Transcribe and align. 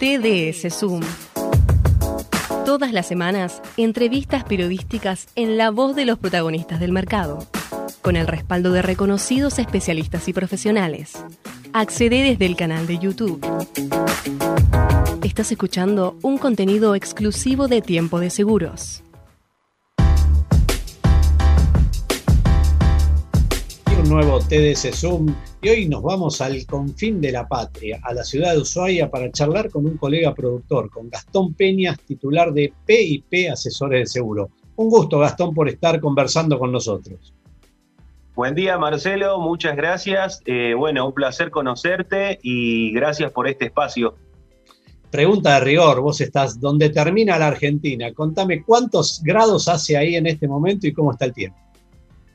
TDS 0.00 0.74
Zoom. 0.74 1.02
Todas 2.64 2.90
las 2.90 3.06
semanas, 3.06 3.60
entrevistas 3.76 4.44
periodísticas 4.44 5.28
en 5.36 5.58
la 5.58 5.70
voz 5.70 5.94
de 5.94 6.06
los 6.06 6.18
protagonistas 6.18 6.80
del 6.80 6.90
mercado, 6.90 7.46
con 8.00 8.16
el 8.16 8.26
respaldo 8.26 8.72
de 8.72 8.80
reconocidos 8.80 9.58
especialistas 9.58 10.26
y 10.26 10.32
profesionales. 10.32 11.22
Accede 11.74 12.22
desde 12.22 12.46
el 12.46 12.56
canal 12.56 12.86
de 12.86 12.98
YouTube. 12.98 13.44
Estás 15.22 15.52
escuchando 15.52 16.16
un 16.22 16.38
contenido 16.38 16.94
exclusivo 16.94 17.68
de 17.68 17.82
Tiempo 17.82 18.20
de 18.20 18.30
Seguros. 18.30 19.02
Nuevo 24.10 24.40
TDS 24.40 24.90
Zoom 25.00 25.32
y 25.62 25.68
hoy 25.68 25.88
nos 25.88 26.02
vamos 26.02 26.40
al 26.40 26.66
confín 26.66 27.20
de 27.20 27.30
la 27.30 27.46
patria, 27.46 28.00
a 28.02 28.12
la 28.12 28.24
ciudad 28.24 28.54
de 28.54 28.58
Ushuaia, 28.58 29.08
para 29.08 29.30
charlar 29.30 29.70
con 29.70 29.86
un 29.86 29.96
colega 29.96 30.34
productor, 30.34 30.90
con 30.90 31.08
Gastón 31.08 31.54
Peñas, 31.54 31.96
titular 32.00 32.52
de 32.52 32.72
PIP 32.86 33.52
Asesores 33.52 34.00
de 34.00 34.06
Seguro. 34.06 34.50
Un 34.74 34.88
gusto, 34.90 35.20
Gastón, 35.20 35.54
por 35.54 35.68
estar 35.68 36.00
conversando 36.00 36.58
con 36.58 36.72
nosotros. 36.72 37.32
Buen 38.34 38.56
día, 38.56 38.76
Marcelo, 38.78 39.38
muchas 39.38 39.76
gracias. 39.76 40.42
Eh, 40.44 40.74
bueno, 40.76 41.06
un 41.06 41.14
placer 41.14 41.52
conocerte 41.52 42.40
y 42.42 42.90
gracias 42.92 43.30
por 43.30 43.46
este 43.46 43.66
espacio. 43.66 44.16
Pregunta 45.12 45.54
de 45.54 45.60
rigor, 45.60 46.00
vos 46.00 46.20
estás 46.20 46.58
donde 46.58 46.90
termina 46.90 47.38
la 47.38 47.46
Argentina. 47.46 48.12
Contame 48.12 48.64
cuántos 48.64 49.22
grados 49.22 49.68
hace 49.68 49.96
ahí 49.96 50.16
en 50.16 50.26
este 50.26 50.48
momento 50.48 50.88
y 50.88 50.92
cómo 50.92 51.12
está 51.12 51.26
el 51.26 51.32
tiempo. 51.32 51.69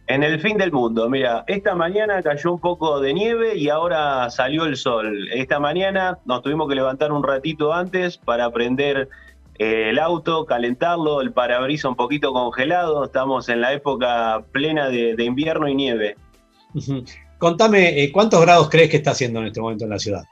En 0.07 0.21
el 0.21 0.39
fin 0.39 0.57
del 0.57 0.71
mundo, 0.71 1.09
mira, 1.09 1.43
esta 1.47 1.73
mañana 1.73 2.21
cayó 2.21 2.53
un 2.53 2.59
poco 2.59 2.99
de 2.99 3.11
nieve 3.11 3.57
y 3.57 3.69
ahora 3.69 4.29
salió 4.29 4.65
el 4.65 4.77
sol. 4.77 5.27
Esta 5.33 5.59
mañana 5.59 6.19
nos 6.25 6.43
tuvimos 6.43 6.69
que 6.69 6.75
levantar 6.75 7.11
un 7.11 7.23
ratito 7.23 7.73
antes 7.73 8.17
para 8.17 8.51
prender 8.51 9.09
eh, 9.57 9.89
el 9.89 9.97
auto, 9.97 10.45
calentarlo, 10.45 11.21
el 11.21 11.31
parabrisas 11.31 11.85
un 11.85 11.95
poquito 11.95 12.33
congelado. 12.33 13.03
Estamos 13.03 13.49
en 13.49 13.61
la 13.61 13.73
época 13.73 14.45
plena 14.51 14.89
de, 14.89 15.15
invierno 15.23 15.67
y 15.67 15.73
nieve. 15.73 16.15
Contame, 17.39 18.03
eh, 18.03 18.11
¿cuántos 18.11 18.41
grados 18.41 18.69
crees 18.69 18.91
que 18.91 18.97
está 18.97 19.11
haciendo 19.11 19.39
en 19.39 19.47
este 19.47 19.59
momento 19.59 19.85
en 19.85 19.89
la 19.89 19.99
ciudad? 19.99 20.23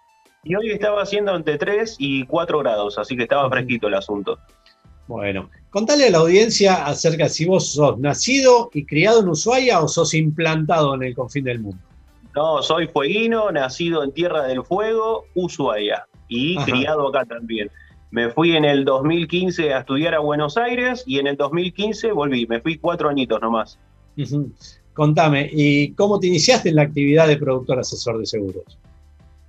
Y 0.44 0.56
hoy 0.56 0.70
estaba 0.70 1.02
haciendo 1.02 1.36
entre 1.36 1.58
3 1.58 1.96
y 1.98 2.26
4 2.26 2.60
grados, 2.60 3.00
así 3.00 3.16
que 3.16 3.24
estaba 3.24 3.50
fresquito 3.50 3.88
el 3.88 3.96
asunto. 3.96 4.38
Bueno, 5.08 5.50
contale 5.70 6.08
a 6.08 6.12
la 6.12 6.20
audiencia 6.20 6.86
acerca 6.86 7.26
de 7.26 7.30
si 7.30 7.46
vos 7.46 7.74
sos 7.74 8.00
nacido 8.00 8.70
y 8.74 8.86
criado 8.86 9.22
en 9.22 9.30
Ushuaia 9.30 9.82
o 9.82 9.88
sos 9.88 10.14
implantado 10.14 10.96
en 10.96 11.04
el 11.04 11.14
confín 11.14 11.44
del 11.44 11.60
mundo. 11.60 11.80
No, 12.36 12.64
soy 12.64 12.88
fueguino, 12.88 13.52
nacido 13.52 14.04
en 14.04 14.12
Tierra 14.12 14.44
del 14.44 14.64
Fuego, 14.64 15.26
Ushuaia, 15.36 16.08
y 16.30 16.58
criado 16.58 17.10
acá 17.10 17.26
también. 17.26 17.70
Me 18.12 18.30
fui 18.30 18.56
en 18.56 18.66
el 18.66 18.86
2015 18.86 19.74
a 19.74 19.80
estudiar 19.80 20.16
a 20.16 20.20
Buenos 20.20 20.58
Aires 20.58 21.04
y 21.06 21.20
en 21.20 21.28
el 21.28 21.36
2015 21.36 22.12
volví, 22.12 22.48
me 22.48 22.62
fui 22.62 22.78
cuatro 22.78 23.10
añitos 23.10 23.42
nomás. 23.42 23.78
Contame, 24.94 25.50
¿y 25.52 25.92
cómo 25.94 26.20
te 26.20 26.28
iniciaste 26.28 26.70
en 26.70 26.76
la 26.76 26.84
actividad 26.84 27.28
de 27.28 27.38
productor 27.38 27.80
asesor 27.80 28.20
de 28.20 28.26
seguros? 28.26 28.78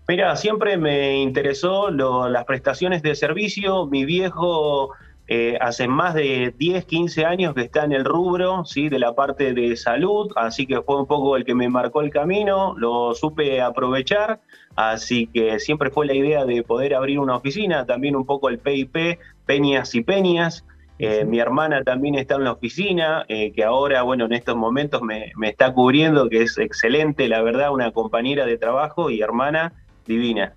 Mira, 0.09 0.37
siempre 0.37 0.77
me 0.77 1.23
interesó 1.23 1.91
las 1.91 2.45
prestaciones 2.45 3.03
de 3.03 3.15
servicio. 3.15 3.87
Mi 3.87 4.05
viejo 4.05 4.91
eh, 5.27 5.57
hace 5.59 5.89
más 5.89 6.15
de 6.15 6.55
10, 6.59 6.85
15 6.85 7.25
años 7.25 7.55
que 7.55 7.63
está 7.63 7.85
en 7.85 7.93
el 7.93 8.05
rubro 8.05 8.67
¿sí? 8.67 8.91
de 8.91 8.99
la 8.99 9.15
parte 9.15 9.55
de 9.55 9.75
salud, 9.77 10.31
así 10.37 10.67
que 10.67 10.83
fue 10.83 11.01
un 11.01 11.07
poco 11.07 11.37
el 11.37 11.47
que 11.47 11.55
me 11.55 11.71
marcó 11.71 12.03
el 12.03 12.11
camino, 12.11 12.75
lo 12.77 13.15
supe 13.15 13.63
aprovechar, 13.63 14.41
así 14.77 15.27
que 15.29 15.59
siempre 15.61 15.91
fue 15.91 16.07
la 16.07 16.13
idea 16.13 16.45
de 16.45 16.63
poder 16.63 16.95
abrir 16.95 17.19
una 17.21 17.37
oficina, 17.37 17.87
también 17.87 18.17
un 18.17 18.27
poco 18.27 18.51
el 18.51 18.59
PIP, 18.59 19.19
Peñas 19.47 19.95
y 19.95 20.03
Peñas. 20.03 20.65
Eh, 20.99 21.25
mi 21.25 21.41
hermana 21.41 21.83
también 21.83 22.15
está 22.15 22.37
en 22.37 22.45
la 22.45 22.53
oficina, 22.53 23.25
eh, 23.29 23.51
que 23.53 23.65
ahora, 23.65 24.03
bueno, 24.03 24.27
en 24.27 24.33
estos 24.33 24.57
momentos 24.57 25.03
me, 25.03 25.33
me 25.37 25.49
está 25.49 25.73
cubriendo, 25.73 26.29
que 26.29 26.43
es 26.43 26.57
excelente, 26.59 27.29
la 27.29 27.43
verdad, 27.43 27.73
una 27.73 27.91
compañera 27.91 28.47
de 28.47 28.59
trabajo 28.59 29.11
y 29.11 29.21
hermana 29.21 29.73
divina. 30.07 30.55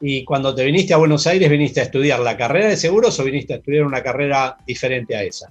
Y 0.00 0.24
cuando 0.24 0.54
te 0.54 0.64
viniste 0.64 0.94
a 0.94 0.98
Buenos 0.98 1.26
Aires, 1.26 1.48
¿viniste 1.48 1.80
a 1.80 1.84
estudiar 1.84 2.20
la 2.20 2.36
carrera 2.36 2.68
de 2.68 2.76
seguros 2.76 3.18
o 3.18 3.24
viniste 3.24 3.54
a 3.54 3.56
estudiar 3.56 3.84
una 3.84 4.02
carrera 4.02 4.56
diferente 4.66 5.16
a 5.16 5.22
esa? 5.22 5.50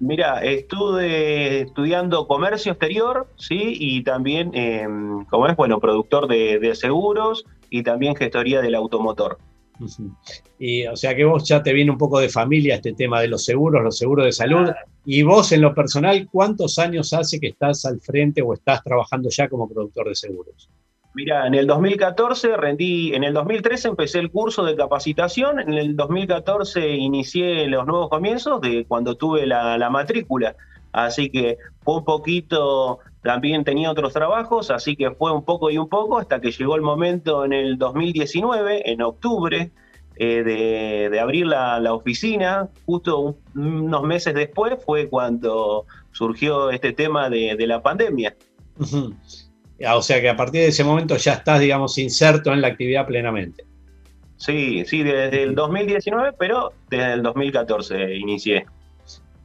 Mira, 0.00 0.44
estuve 0.44 1.62
estudiando 1.62 2.28
comercio 2.28 2.72
exterior, 2.72 3.26
sí, 3.36 3.74
y 3.78 4.04
también, 4.04 4.54
em, 4.54 5.24
como 5.24 5.48
es, 5.48 5.56
bueno, 5.56 5.80
productor 5.80 6.28
de, 6.28 6.74
seguros 6.76 7.44
y 7.68 7.82
también 7.82 8.14
gestoría 8.14 8.60
del 8.60 8.76
automotor. 8.76 9.38
Y 10.58 10.86
o 10.86 10.96
sea 10.96 11.14
que 11.14 11.24
vos 11.24 11.46
ya 11.48 11.62
te 11.62 11.72
viene 11.72 11.90
un 11.92 11.98
poco 11.98 12.18
de 12.18 12.28
familia 12.28 12.76
este 12.76 12.94
tema 12.94 13.20
de 13.20 13.28
los 13.28 13.44
seguros, 13.44 13.82
los 13.82 13.96
seguros 13.96 14.26
de 14.26 14.32
salud. 14.32 14.70
Y 15.04 15.22
vos 15.22 15.52
en 15.52 15.62
lo 15.62 15.74
personal, 15.74 16.28
¿cuántos 16.30 16.78
años 16.78 17.12
hace 17.12 17.38
que 17.38 17.48
estás 17.48 17.84
al 17.84 18.00
frente 18.00 18.42
o 18.42 18.54
estás 18.54 18.82
trabajando 18.82 19.28
ya 19.30 19.48
como 19.48 19.68
productor 19.68 20.08
de 20.08 20.14
seguros? 20.14 20.68
Mira, 21.18 21.48
en 21.48 21.54
el 21.56 21.66
2014 21.66 22.56
rendí, 22.56 23.12
en 23.12 23.24
el 23.24 23.34
2013 23.34 23.88
empecé 23.88 24.20
el 24.20 24.30
curso 24.30 24.64
de 24.64 24.76
capacitación, 24.76 25.58
en 25.58 25.74
el 25.74 25.96
2014 25.96 26.90
inicié 26.90 27.66
los 27.66 27.88
nuevos 27.88 28.08
comienzos 28.08 28.60
de 28.60 28.84
cuando 28.86 29.16
tuve 29.16 29.44
la, 29.44 29.90
matrícula, 29.90 30.54
así 30.92 31.28
que 31.28 31.58
fue 31.82 31.96
un 31.96 32.04
poquito, 32.04 33.00
también 33.20 33.64
tenía 33.64 33.90
otros 33.90 34.12
trabajos, 34.12 34.70
así 34.70 34.94
que 34.94 35.10
fue 35.10 35.32
un 35.32 35.42
poco 35.44 35.70
y 35.72 35.78
un 35.78 35.88
poco 35.88 36.20
hasta 36.20 36.40
que 36.40 36.52
llegó 36.52 36.76
el 36.76 36.82
momento 36.82 37.44
en 37.44 37.52
el 37.52 37.78
2019, 37.78 38.88
en 38.88 39.02
octubre, 39.02 39.72
eh, 40.14 41.08
de, 41.10 41.18
abrir 41.18 41.46
la, 41.46 41.92
oficina. 41.92 42.68
Justo 42.86 43.34
unos 43.56 44.02
meses 44.04 44.34
después 44.34 44.74
fue 44.86 45.08
cuando 45.08 45.84
surgió 46.12 46.70
este 46.70 46.92
tema 46.92 47.28
de, 47.28 47.56
la 47.66 47.82
pandemia. 47.82 48.36
Ah, 48.80 49.47
o 49.86 50.02
sea 50.02 50.20
que 50.20 50.28
a 50.28 50.36
partir 50.36 50.62
de 50.62 50.68
ese 50.68 50.84
momento 50.84 51.16
ya 51.16 51.34
estás, 51.34 51.60
digamos, 51.60 51.98
inserto 51.98 52.52
en 52.52 52.60
la 52.60 52.68
actividad 52.68 53.06
plenamente. 53.06 53.64
Sí, 54.36 54.84
sí, 54.86 55.02
desde 55.02 55.42
el 55.42 55.54
2019, 55.54 56.32
pero 56.38 56.72
desde 56.88 57.14
el 57.14 57.22
2014 57.22 58.16
inicié. 58.16 58.66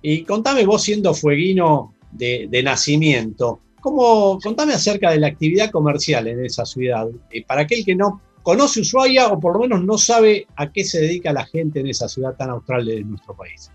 Y 0.02 0.24
contame 0.24 0.66
vos 0.66 0.84
siendo 0.84 1.14
fueguino 1.14 1.96
de, 2.12 2.62
nacimiento, 2.64 3.60
¿cómo, 3.82 4.38
contame 4.40 4.74
acerca 4.74 5.12
de 5.12 5.20
la 5.20 5.28
actividad 5.28 5.72
comercial 5.72 6.28
en 6.28 6.46
esa 6.46 6.66
ciudad. 6.66 7.08
Eh, 7.32 7.44
para 7.44 7.62
aquel 7.62 7.84
que 7.84 7.96
no 7.96 8.22
conoce 8.44 8.82
Ushuaia 8.82 9.28
o 9.30 9.40
por 9.40 9.54
lo 9.54 9.62
menos 9.62 9.84
no 9.84 9.98
sabe 9.98 10.46
a 10.58 10.72
qué 10.72 10.84
se 10.84 11.00
dedica 11.00 11.34
la 11.34 11.46
gente 11.46 11.80
en 11.80 11.88
esa 11.88 12.08
ciudad 12.08 12.36
tan 12.36 12.50
austral 12.52 12.86
de 12.86 13.04
nuestro 13.04 13.36
país. 13.36 13.72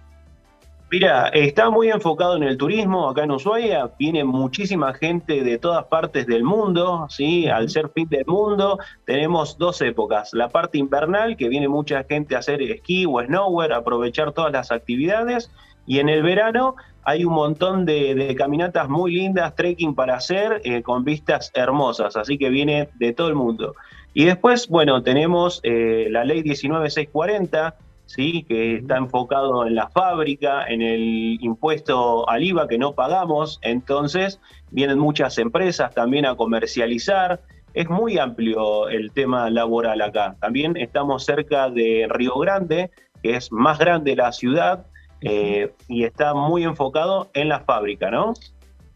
Mira, 0.90 1.28
está 1.34 1.68
muy 1.68 1.90
enfocado 1.90 2.34
en 2.36 2.42
el 2.44 2.56
turismo 2.56 3.10
acá 3.10 3.24
en 3.24 3.32
Ushuaia, 3.32 3.90
viene 3.98 4.24
muchísima 4.24 4.94
gente 4.94 5.44
de 5.44 5.58
todas 5.58 5.84
partes 5.84 6.26
del 6.26 6.44
mundo, 6.44 7.06
¿sí? 7.10 7.46
Al 7.46 7.68
ser 7.68 7.90
fin 7.90 8.08
del 8.08 8.24
mundo, 8.26 8.78
tenemos 9.04 9.58
dos 9.58 9.82
épocas, 9.82 10.32
la 10.32 10.48
parte 10.48 10.78
invernal, 10.78 11.36
que 11.36 11.50
viene 11.50 11.68
mucha 11.68 12.04
gente 12.04 12.34
a 12.34 12.38
hacer 12.38 12.62
esquí 12.62 13.04
o 13.04 13.20
snowboard, 13.22 13.72
aprovechar 13.72 14.32
todas 14.32 14.50
las 14.50 14.72
actividades, 14.72 15.50
y 15.86 15.98
en 15.98 16.08
el 16.08 16.22
verano 16.22 16.76
hay 17.04 17.26
un 17.26 17.34
montón 17.34 17.84
de, 17.84 18.34
caminatas 18.38 18.88
muy 18.88 19.12
lindas, 19.12 19.54
trekking 19.56 19.94
para 19.94 20.16
hacer, 20.16 20.62
eh, 20.64 20.82
con 20.82 21.04
vistas 21.04 21.50
hermosas, 21.52 22.16
así 22.16 22.38
que 22.38 22.48
viene 22.48 22.88
de 22.98 23.12
todo 23.12 23.28
el 23.28 23.34
mundo. 23.34 23.74
Y 24.14 24.24
después, 24.24 24.68
bueno, 24.68 25.02
tenemos 25.02 25.60
eh, 25.64 26.06
la 26.10 26.24
ley 26.24 26.42
19640, 26.42 27.74
¿sí? 28.08 28.42
que 28.48 28.76
está 28.76 28.96
enfocado 28.96 29.66
en 29.66 29.74
la 29.74 29.88
fábrica, 29.88 30.66
en 30.66 30.80
el 30.82 31.38
impuesto 31.40 32.28
al 32.28 32.42
IVA 32.42 32.66
que 32.66 32.78
no 32.78 32.94
pagamos, 32.94 33.60
entonces 33.62 34.40
vienen 34.70 34.98
muchas 34.98 35.38
empresas 35.38 35.94
también 35.94 36.24
a 36.24 36.34
comercializar. 36.34 37.42
Es 37.74 37.88
muy 37.90 38.18
amplio 38.18 38.88
el 38.88 39.12
tema 39.12 39.50
laboral 39.50 40.00
acá. 40.00 40.36
También 40.40 40.76
estamos 40.78 41.24
cerca 41.24 41.68
de 41.68 42.08
Río 42.08 42.36
Grande, 42.38 42.90
que 43.22 43.36
es 43.36 43.52
más 43.52 43.78
grande 43.78 44.16
la 44.16 44.32
ciudad, 44.32 44.86
eh, 45.20 45.70
y 45.86 46.04
está 46.04 46.32
muy 46.32 46.64
enfocado 46.64 47.30
en 47.34 47.50
la 47.50 47.60
fábrica, 47.60 48.10
¿no? 48.10 48.32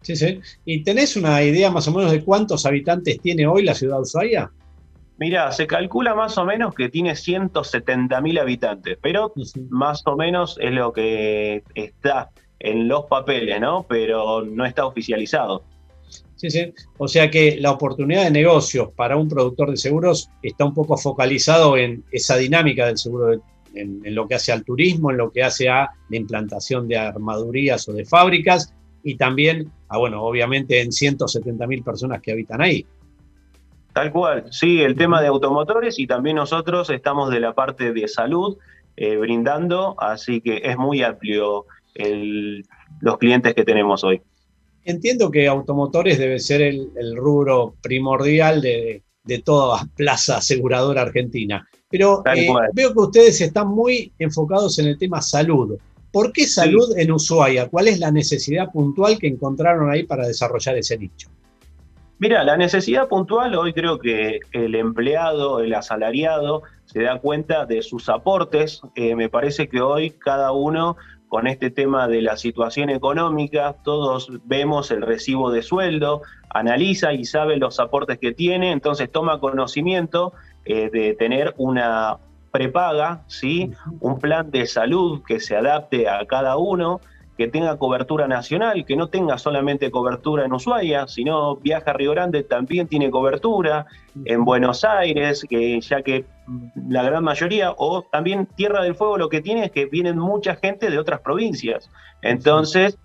Sí, 0.00 0.16
sí. 0.16 0.40
¿Y 0.64 0.82
tenés 0.82 1.16
una 1.16 1.42
idea 1.42 1.70
más 1.70 1.86
o 1.86 1.92
menos 1.92 2.10
de 2.10 2.24
cuántos 2.24 2.64
habitantes 2.64 3.20
tiene 3.20 3.46
hoy 3.46 3.62
la 3.62 3.74
ciudad 3.74 3.96
de 3.96 4.02
Ushuaia? 4.02 4.50
Mira, 5.22 5.52
se 5.52 5.68
calcula 5.68 6.16
más 6.16 6.36
o 6.36 6.44
menos 6.44 6.74
que 6.74 6.88
tiene 6.88 7.12
170.000 7.12 8.40
habitantes, 8.40 8.98
pero 9.00 9.32
más 9.70 10.02
o 10.04 10.16
menos 10.16 10.58
es 10.60 10.72
lo 10.72 10.92
que 10.92 11.62
está 11.76 12.30
en 12.58 12.88
los 12.88 13.04
papeles, 13.04 13.60
¿no? 13.60 13.86
Pero 13.88 14.42
no 14.44 14.66
está 14.66 14.84
oficializado. 14.84 15.62
Sí, 16.34 16.50
sí. 16.50 16.74
O 16.98 17.06
sea 17.06 17.30
que 17.30 17.56
la 17.60 17.70
oportunidad 17.70 18.24
de 18.24 18.32
negocios 18.32 18.88
para 18.96 19.16
un 19.16 19.28
productor 19.28 19.70
de 19.70 19.76
seguros 19.76 20.28
está 20.42 20.64
un 20.64 20.74
poco 20.74 20.96
focalizado 20.96 21.76
en 21.76 22.02
esa 22.10 22.36
dinámica 22.36 22.86
del 22.86 22.98
seguro, 22.98 23.40
en, 23.76 24.02
lo 24.16 24.26
que 24.26 24.34
hace 24.34 24.50
al 24.50 24.64
turismo, 24.64 25.12
en 25.12 25.18
lo 25.18 25.30
que 25.30 25.44
hace 25.44 25.68
a 25.68 25.88
la 26.08 26.16
implantación 26.16 26.88
de 26.88 26.96
armadurías 26.96 27.88
o 27.88 27.92
de 27.92 28.04
fábricas 28.04 28.74
y 29.04 29.14
también, 29.14 29.70
a, 29.86 29.98
bueno, 29.98 30.20
obviamente 30.24 30.80
en 30.80 30.88
170.000 30.88 31.84
personas 31.84 32.20
que 32.20 32.32
habitan 32.32 32.60
ahí. 32.60 32.84
Tal 33.92 34.10
cual, 34.10 34.46
sí, 34.50 34.80
el 34.80 34.96
tema 34.96 35.20
de 35.20 35.28
automotores 35.28 35.98
y 35.98 36.06
también 36.06 36.36
nosotros 36.36 36.88
estamos 36.88 37.30
de 37.30 37.40
la 37.40 37.54
parte 37.54 37.92
de 37.92 38.08
salud 38.08 38.56
eh, 38.96 39.16
brindando, 39.16 39.94
así 39.98 40.40
que 40.40 40.62
es 40.64 40.76
muy 40.78 41.02
amplio 41.02 41.66
los 43.00 43.18
clientes 43.18 43.54
que 43.54 43.64
tenemos 43.64 44.02
hoy. 44.02 44.22
Entiendo 44.84 45.30
que 45.30 45.46
automotores 45.46 46.18
debe 46.18 46.38
ser 46.38 46.62
el, 46.62 47.16
rubro 47.16 47.74
primordial 47.82 48.62
de, 48.62 49.02
toda 49.44 49.86
plaza 49.94 50.38
aseguradora 50.38 51.02
argentina, 51.02 51.68
pero 51.88 52.22
eh, 52.34 52.48
veo 52.72 52.92
que 52.92 52.98
ustedes 52.98 53.40
están 53.40 53.68
muy 53.68 54.12
enfocados 54.18 54.78
en 54.78 54.86
el 54.86 54.98
tema 54.98 55.20
salud. 55.20 55.78
¿Por 56.10 56.32
qué 56.32 56.46
salud 56.46 56.96
en 56.96 57.12
Ushuaia? 57.12 57.68
¿Cuál 57.68 57.88
es 57.88 57.98
la 57.98 58.10
necesidad 58.10 58.70
puntual 58.72 59.18
que 59.18 59.28
encontraron 59.28 59.90
ahí 59.90 60.02
para 60.04 60.26
desarrollar 60.26 60.76
ese 60.76 60.98
nicho? 60.98 61.28
Mira, 62.22 62.44
la 62.44 62.56
necesidad 62.56 63.08
puntual, 63.08 63.56
hoy 63.56 63.72
creo 63.72 63.98
que 63.98 64.38
el 64.52 64.76
empleado, 64.76 65.58
el 65.58 65.74
asalariado, 65.74 66.62
se 66.84 67.02
da 67.02 67.18
cuenta 67.18 67.66
de 67.66 67.82
sus 67.82 68.08
aportes. 68.08 68.80
Eh, 68.94 69.16
me 69.16 69.28
parece 69.28 69.68
que 69.68 69.80
hoy 69.80 70.10
cada 70.10 70.52
uno 70.52 70.96
con 71.26 71.48
este 71.48 71.68
tema 71.70 72.06
de 72.06 72.22
la 72.22 72.36
situación 72.36 72.90
económica, 72.90 73.74
todos 73.82 74.28
vemos 74.44 74.92
el 74.92 75.02
recibo 75.02 75.50
de 75.50 75.62
sueldo, 75.62 76.22
analiza 76.48 77.12
y 77.12 77.24
sabe 77.24 77.56
los 77.56 77.80
aportes 77.80 78.20
que 78.20 78.30
tiene, 78.30 78.70
entonces 78.70 79.10
toma 79.10 79.40
conocimiento 79.40 80.32
eh, 80.64 80.90
de 80.92 81.14
tener 81.14 81.54
una 81.56 82.18
prepaga, 82.52 83.24
¿sí? 83.26 83.72
un 83.98 84.20
plan 84.20 84.48
de 84.52 84.66
salud 84.66 85.24
que 85.26 85.40
se 85.40 85.56
adapte 85.56 86.08
a 86.08 86.24
cada 86.26 86.56
uno 86.56 87.00
que 87.36 87.48
tenga 87.48 87.78
cobertura 87.78 88.28
nacional, 88.28 88.84
que 88.84 88.96
no 88.96 89.08
tenga 89.08 89.38
solamente 89.38 89.90
cobertura 89.90 90.44
en 90.44 90.52
Ushuaia, 90.52 91.08
sino 91.08 91.56
Viaja 91.56 91.90
a 91.90 91.94
Río 91.94 92.12
Grande 92.12 92.42
también 92.42 92.86
tiene 92.88 93.10
cobertura, 93.10 93.86
en 94.24 94.44
Buenos 94.44 94.84
Aires, 94.84 95.44
que 95.48 95.80
ya 95.80 96.02
que 96.02 96.26
la 96.88 97.02
gran 97.02 97.24
mayoría, 97.24 97.72
o 97.76 98.02
también 98.02 98.46
Tierra 98.46 98.82
del 98.82 98.94
Fuego 98.94 99.16
lo 99.16 99.28
que 99.28 99.40
tiene 99.40 99.64
es 99.64 99.70
que 99.70 99.86
vienen 99.86 100.18
mucha 100.18 100.56
gente 100.56 100.90
de 100.90 100.98
otras 100.98 101.20
provincias. 101.20 101.90
Entonces, 102.20 102.98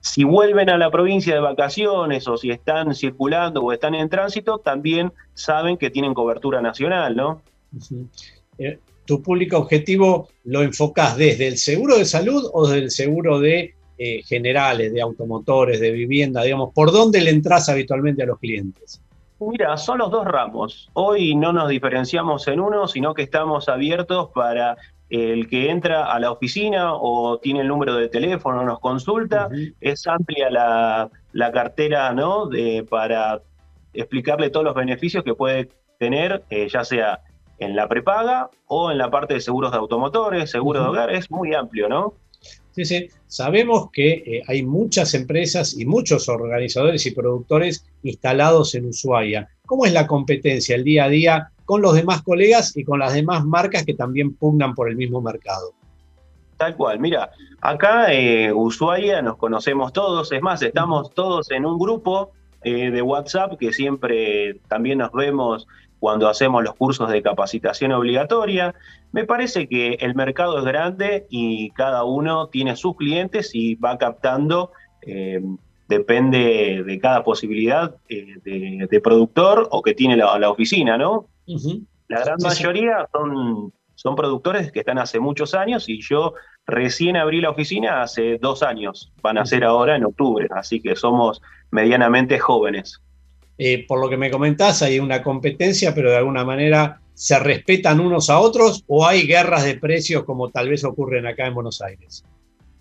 si 0.00 0.24
vuelven 0.24 0.70
a 0.70 0.78
la 0.78 0.90
provincia 0.90 1.34
de 1.34 1.40
vacaciones 1.40 2.26
o 2.28 2.36
si 2.36 2.50
están 2.50 2.94
circulando 2.94 3.62
o 3.62 3.72
están 3.72 3.94
en 3.94 4.08
tránsito, 4.08 4.58
también 4.58 5.12
saben 5.34 5.76
que 5.76 5.90
tienen 5.90 6.14
cobertura 6.14 6.62
nacional, 6.62 7.14
¿no? 7.14 7.42
Eh, 8.58 8.78
¿Tu 9.06 9.22
público 9.22 9.58
objetivo 9.58 10.28
lo 10.44 10.62
enfocas 10.62 11.16
desde 11.16 11.48
el 11.48 11.58
seguro 11.58 11.96
de 11.96 12.04
salud 12.04 12.50
o 12.52 12.66
desde 12.66 12.84
el 12.84 12.90
seguro 12.90 13.40
de 13.40 13.74
eh, 13.98 14.22
generales, 14.24 14.92
de 14.92 15.00
automotores, 15.00 15.80
de 15.80 15.90
vivienda, 15.90 16.42
digamos, 16.42 16.74
¿por 16.74 16.92
dónde 16.92 17.18
le 17.22 17.30
entras 17.30 17.70
habitualmente 17.70 18.22
a 18.22 18.26
los 18.26 18.38
clientes? 18.38 19.00
Mira, 19.40 19.74
son 19.78 19.96
los 19.96 20.10
dos 20.10 20.26
ramos. 20.26 20.90
Hoy 20.92 21.34
no 21.34 21.50
nos 21.54 21.70
diferenciamos 21.70 22.46
en 22.48 22.60
uno, 22.60 22.88
sino 22.88 23.14
que 23.14 23.22
estamos 23.22 23.70
abiertos 23.70 24.28
para 24.34 24.76
el 25.08 25.48
que 25.48 25.70
entra 25.70 26.12
a 26.12 26.20
la 26.20 26.30
oficina 26.30 26.94
o 26.94 27.38
tiene 27.38 27.60
el 27.60 27.68
número 27.68 27.94
de 27.94 28.08
teléfono, 28.08 28.64
nos 28.64 28.80
consulta. 28.80 29.48
Es 29.80 30.06
amplia 30.06 30.50
la, 30.50 31.52
cartera, 31.52 32.12
¿no? 32.12 32.48
De, 32.48 32.86
para 32.88 33.40
explicarle 33.94 34.50
todos 34.50 34.64
los 34.64 34.74
beneficios 34.74 35.24
que 35.24 35.34
puede 35.34 35.70
tener, 35.98 36.44
eh, 36.50 36.68
ya 36.68 36.84
sea 36.84 37.20
en 37.58 37.76
la 37.76 37.88
prepaga 37.88 38.50
o 38.66 38.90
en 38.90 38.98
la 38.98 39.10
parte 39.10 39.34
de 39.34 39.40
seguros 39.40 39.72
de 39.72 39.78
automotores, 39.78 40.50
seguros 40.50 40.82
de 40.82 40.88
hogar. 40.88 41.10
Es 41.10 41.30
muy 41.30 41.54
amplio, 41.54 41.88
¿no? 41.88 42.14
Sí, 42.72 42.84
sí. 42.84 43.08
Sabemos 43.26 43.90
que 43.90 44.12
eh, 44.12 44.42
hay 44.46 44.62
muchas 44.62 45.14
empresas 45.14 45.76
y 45.78 45.86
muchos 45.86 46.28
organizadores 46.28 47.06
y 47.06 47.12
productores 47.12 47.86
instalados 48.02 48.74
en 48.74 48.86
Ushuaia. 48.86 49.48
¿Cómo 49.64 49.86
es 49.86 49.92
la 49.92 50.06
competencia 50.06 50.76
el 50.76 50.84
día 50.84 51.04
a 51.04 51.08
día 51.08 51.50
con 51.64 51.80
los 51.80 51.94
demás 51.94 52.22
colegas 52.22 52.76
y 52.76 52.84
con 52.84 52.98
las 52.98 53.14
demás 53.14 53.44
marcas 53.44 53.84
que 53.84 53.94
también 53.94 54.34
pugnan 54.34 54.74
por 54.74 54.88
el 54.90 54.96
mismo 54.96 55.20
mercado? 55.20 55.72
Tal 56.56 56.76
cual, 56.76 57.00
mira, 57.00 57.30
acá 57.60 58.12
eh, 58.12 58.52
Ushuaia 58.52 59.20
nos 59.20 59.36
conocemos 59.36 59.92
todos, 59.92 60.32
es 60.32 60.40
más, 60.40 60.62
estamos 60.62 61.12
todos 61.12 61.50
en 61.50 61.66
un 61.66 61.78
grupo 61.78 62.32
eh, 62.62 62.90
de 62.90 63.02
WhatsApp 63.02 63.58
que 63.58 63.72
siempre 63.72 64.60
también 64.68 64.98
nos 64.98 65.12
vemos 65.12 65.66
cuando 66.06 66.28
hacemos 66.28 66.62
los 66.62 66.76
cursos 66.76 67.10
de 67.10 67.20
capacitación 67.20 67.90
obligatoria. 67.90 68.76
Me 69.10 69.24
parece 69.24 69.66
que 69.66 69.94
el 69.94 70.14
mercado 70.14 70.56
es 70.56 70.64
grande 70.64 71.26
y 71.30 71.70
cada 71.70 72.04
uno 72.04 72.46
tiene 72.46 72.76
sus 72.76 72.94
clientes 72.94 73.50
y 73.52 73.74
va 73.74 73.98
captando, 73.98 74.70
eh, 75.02 75.42
depende 75.88 76.84
de 76.86 76.98
cada 77.00 77.24
posibilidad 77.24 77.96
eh, 78.08 78.36
de, 78.88 79.00
productor 79.00 79.66
o 79.72 79.82
que 79.82 79.94
tiene 79.94 80.16
la, 80.16 80.48
oficina, 80.48 80.96
¿no? 80.96 81.26
La 82.06 82.20
gran 82.20 82.36
mayoría 82.40 83.08
son, 83.10 83.72
son 83.96 84.14
productores 84.14 84.70
que 84.70 84.78
están 84.78 85.00
hace 85.00 85.18
muchos 85.18 85.54
años 85.54 85.88
y 85.88 86.00
yo 86.02 86.34
recién 86.68 87.16
abrí 87.16 87.40
la 87.40 87.50
oficina 87.50 88.02
hace 88.02 88.38
dos 88.38 88.62
años, 88.62 89.12
van 89.22 89.38
a 89.38 89.44
ser 89.44 89.64
ahora 89.64 89.96
en 89.96 90.04
octubre, 90.04 90.46
así 90.54 90.80
que 90.80 90.94
somos 90.94 91.42
medianamente 91.72 92.38
jóvenes. 92.38 93.02
Eh, 93.58 93.86
por 93.86 94.00
lo 94.00 94.08
que 94.08 94.16
me 94.16 94.30
comentás, 94.30 94.82
hay 94.82 94.98
una 94.98 95.22
competencia, 95.22 95.94
pero 95.94 96.10
de 96.10 96.18
alguna 96.18 96.44
manera 96.44 97.00
se 97.14 97.38
respetan 97.38 98.00
unos 98.00 98.28
a 98.28 98.38
otros 98.38 98.84
o 98.86 99.06
hay 99.06 99.26
guerras 99.26 99.64
de 99.64 99.76
precios 99.76 100.24
como 100.24 100.50
tal 100.50 100.68
vez 100.68 100.84
ocurren 100.84 101.26
acá 101.26 101.46
en 101.46 101.54
Buenos 101.54 101.80
Aires. 101.80 102.24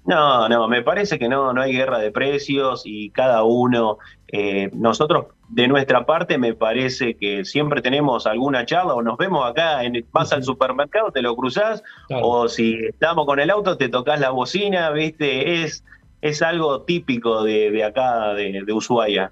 No, 0.05 0.47
no, 0.49 0.67
me 0.67 0.83
parece 0.83 1.17
que 1.17 1.27
no, 1.27 1.51
no 1.53 1.61
hay 1.61 1.73
guerra 1.73 1.97
de 1.97 2.11
precios 2.11 2.83
y 2.85 3.09
cada 3.09 3.43
uno, 3.43 3.97
eh, 4.27 4.69
nosotros 4.73 5.27
de 5.49 5.67
nuestra 5.67 6.05
parte 6.05 6.37
me 6.37 6.53
parece 6.53 7.15
que 7.15 7.43
siempre 7.43 7.81
tenemos 7.81 8.27
alguna 8.27 8.65
charla 8.65 8.93
o 8.93 9.01
nos 9.01 9.17
vemos 9.17 9.49
acá, 9.49 9.83
en, 9.83 10.05
vas 10.11 10.31
al 10.31 10.43
supermercado, 10.43 11.11
te 11.11 11.21
lo 11.21 11.35
cruzás 11.35 11.81
o 12.09 12.47
si 12.47 12.75
estamos 12.85 13.25
con 13.25 13.39
el 13.39 13.49
auto 13.49 13.77
te 13.77 13.89
tocas 13.89 14.19
la 14.19 14.29
bocina, 14.29 14.91
viste, 14.91 15.63
es, 15.63 15.83
es 16.21 16.41
algo 16.41 16.81
típico 16.81 17.43
de, 17.43 17.83
acá, 17.83 18.33
de, 18.33 18.61
de 18.63 18.73
Ushuaia. 18.73 19.31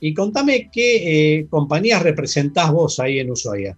Y 0.00 0.14
contame 0.14 0.70
qué 0.72 1.38
eh, 1.38 1.46
compañías 1.48 2.02
representás 2.02 2.70
vos 2.72 3.00
ahí 3.00 3.18
en 3.18 3.30
Ushuaia. 3.30 3.76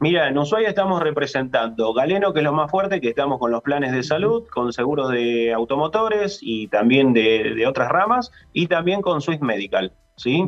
Mira, 0.00 0.28
en 0.28 0.36
Ushuaia 0.36 0.68
estamos 0.68 1.02
representando 1.02 1.94
Galeno, 1.94 2.32
que 2.32 2.40
es 2.40 2.44
lo 2.44 2.52
más 2.52 2.70
fuerte, 2.70 3.00
que 3.00 3.10
estamos 3.10 3.38
con 3.38 3.50
los 3.50 3.62
planes 3.62 3.92
de 3.92 4.02
salud, 4.02 4.44
con 4.52 4.72
seguros 4.72 5.10
de 5.10 5.52
automotores 5.52 6.38
y 6.42 6.68
también 6.68 7.12
de, 7.12 7.64
otras 7.66 7.88
ramas, 7.90 8.30
y 8.52 8.66
también 8.66 9.00
con 9.00 9.20
Swiss 9.20 9.40
Medical, 9.40 9.92
¿sí? 10.16 10.44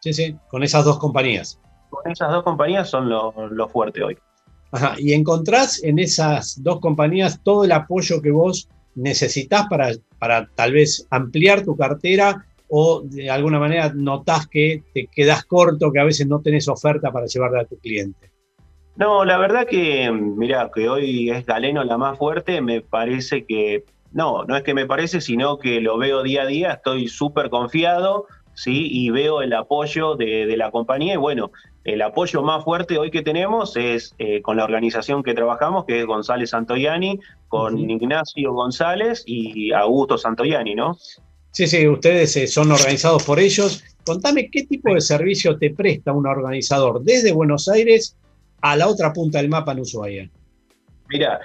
Sí, 0.00 0.12
sí, 0.12 0.36
con 0.48 0.62
esas 0.62 0.84
dos 0.84 0.98
compañías. 0.98 1.60
Con 1.90 2.10
esas 2.10 2.30
dos 2.30 2.44
compañías 2.44 2.88
son 2.88 3.08
lo, 3.08 3.32
lo 3.50 3.68
fuerte 3.68 4.02
hoy. 4.02 4.16
Ajá, 4.70 4.94
y 4.98 5.12
encontrás 5.12 5.82
en 5.84 5.98
esas 5.98 6.62
dos 6.62 6.80
compañías 6.80 7.40
todo 7.42 7.64
el 7.64 7.72
apoyo 7.72 8.22
que 8.22 8.30
vos 8.30 8.68
necesitas 8.94 9.66
para, 9.68 9.90
para 10.18 10.48
tal 10.54 10.72
vez 10.72 11.06
ampliar 11.10 11.62
tu 11.62 11.76
cartera 11.76 12.46
o 12.76 13.02
de 13.04 13.30
alguna 13.30 13.60
manera 13.60 13.92
notás 13.94 14.48
que 14.48 14.82
te 14.92 15.06
quedas 15.06 15.44
corto, 15.44 15.92
que 15.92 16.00
a 16.00 16.04
veces 16.04 16.26
no 16.26 16.40
tenés 16.40 16.66
oferta 16.66 17.12
para 17.12 17.26
llevarle 17.26 17.60
a 17.60 17.64
tu 17.66 17.78
cliente? 17.78 18.32
No, 18.96 19.24
la 19.24 19.38
verdad 19.38 19.64
que, 19.64 20.10
mira, 20.10 20.68
que 20.74 20.88
hoy 20.88 21.30
es 21.30 21.46
Galeno 21.46 21.84
la 21.84 21.98
más 21.98 22.18
fuerte, 22.18 22.60
me 22.60 22.80
parece 22.80 23.44
que, 23.44 23.84
no, 24.10 24.42
no 24.42 24.56
es 24.56 24.64
que 24.64 24.74
me 24.74 24.86
parece, 24.86 25.20
sino 25.20 25.56
que 25.58 25.80
lo 25.80 25.98
veo 25.98 26.24
día 26.24 26.42
a 26.42 26.46
día, 26.46 26.72
estoy 26.72 27.06
súper 27.06 27.48
confiado, 27.48 28.26
¿sí? 28.54 28.88
Y 28.90 29.10
veo 29.10 29.40
el 29.40 29.52
apoyo 29.52 30.16
de, 30.16 30.52
la 30.56 30.72
compañía 30.72 31.14
y 31.14 31.18
bueno, 31.18 31.52
el 31.84 32.02
apoyo 32.02 32.42
más 32.42 32.64
fuerte 32.64 32.98
hoy 32.98 33.12
que 33.12 33.22
tenemos 33.22 33.76
es 33.76 34.16
eh, 34.18 34.42
con 34.42 34.56
la 34.56 34.64
organización 34.64 35.22
que 35.22 35.34
trabajamos, 35.34 35.84
que 35.84 36.00
es 36.00 36.06
González 36.06 36.50
Santoyani, 36.50 37.20
con 37.46 37.78
Ignacio 37.78 38.52
González 38.52 39.22
y 39.26 39.70
Augusto 39.72 40.18
Santoyani, 40.18 40.74
¿no? 40.74 40.96
Sí, 41.54 41.68
sí, 41.68 41.86
ustedes 41.86 42.36
eh, 42.36 42.48
son 42.48 42.72
organizados 42.72 43.22
por 43.22 43.38
ellos. 43.38 43.84
Contame 44.04 44.50
qué 44.50 44.64
tipo 44.64 44.92
de 44.92 45.00
servicio 45.00 45.56
te 45.56 45.70
presta 45.70 46.12
un 46.12 46.26
organizador 46.26 47.00
desde 47.02 47.32
Buenos 47.32 47.68
Aires 47.68 48.16
a 48.60 48.76
la 48.76 48.88
otra 48.88 49.12
punta 49.12 49.38
del 49.38 49.48
mapa 49.48 49.70
en 49.70 49.80
Ushuaia. 49.80 50.30
Mira, 51.08 51.38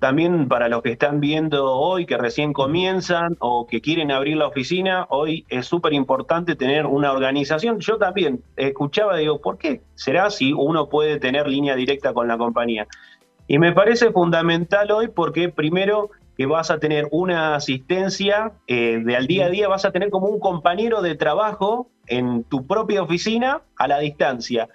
también 0.00 0.48
para 0.48 0.68
los 0.68 0.82
que 0.82 0.90
están 0.90 1.18
viendo 1.18 1.64
hoy, 1.64 2.04
que 2.04 2.18
recién 2.18 2.52
comienzan 2.52 3.36
o 3.38 3.66
que 3.66 3.80
quieren 3.80 4.10
abrir 4.10 4.36
la 4.36 4.48
oficina, 4.48 5.06
hoy 5.08 5.46
es 5.48 5.64
súper 5.64 5.94
importante 5.94 6.54
tener 6.54 6.84
una 6.84 7.10
organización. 7.10 7.80
Yo 7.80 7.96
también 7.96 8.42
escuchaba, 8.56 9.16
digo, 9.16 9.40
¿por 9.40 9.56
qué 9.56 9.80
será 9.94 10.28
si 10.28 10.52
uno 10.52 10.90
puede 10.90 11.18
tener 11.18 11.48
línea 11.48 11.74
directa 11.74 12.12
con 12.12 12.28
la 12.28 12.36
compañía? 12.36 12.86
Y 13.48 13.58
me 13.58 13.72
parece 13.72 14.10
fundamental 14.10 14.90
hoy 14.90 15.08
porque 15.08 15.48
primero 15.48 16.10
que 16.36 16.46
vas 16.46 16.70
a 16.70 16.78
tener 16.78 17.08
una 17.10 17.54
asistencia 17.54 18.52
eh, 18.66 19.00
de 19.04 19.16
al 19.16 19.26
día 19.26 19.46
a 19.46 19.50
día, 19.50 19.68
vas 19.68 19.84
a 19.84 19.92
tener 19.92 20.10
como 20.10 20.28
un 20.28 20.40
compañero 20.40 21.02
de 21.02 21.14
trabajo 21.14 21.88
en 22.06 22.44
tu 22.44 22.66
propia 22.66 23.02
oficina 23.02 23.62
a 23.76 23.88
la 23.88 23.98
distancia, 23.98 24.68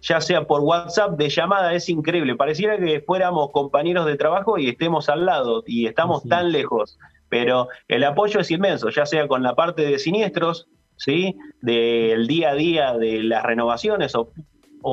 ya 0.00 0.20
sea 0.20 0.46
por 0.46 0.60
WhatsApp, 0.60 1.16
de 1.18 1.28
llamada, 1.28 1.72
es 1.74 1.88
increíble. 1.88 2.36
Pareciera 2.36 2.78
que 2.78 3.00
fuéramos 3.00 3.50
compañeros 3.50 4.06
de 4.06 4.16
trabajo 4.16 4.58
y 4.58 4.68
estemos 4.68 5.08
al 5.08 5.26
lado 5.26 5.64
y 5.66 5.86
estamos 5.86 6.22
tan 6.24 6.52
lejos, 6.52 6.98
pero 7.28 7.68
el 7.88 8.04
apoyo 8.04 8.40
es 8.40 8.50
inmenso, 8.50 8.90
ya 8.90 9.06
sea 9.06 9.26
con 9.26 9.42
la 9.42 9.54
parte 9.54 9.82
de 9.82 9.98
siniestros, 9.98 10.68
¿sí? 10.96 11.36
Del 11.62 12.26
día 12.26 12.50
a 12.50 12.54
día 12.54 12.92
de 12.94 13.22
las 13.22 13.42
renovaciones 13.42 14.14
o, 14.14 14.30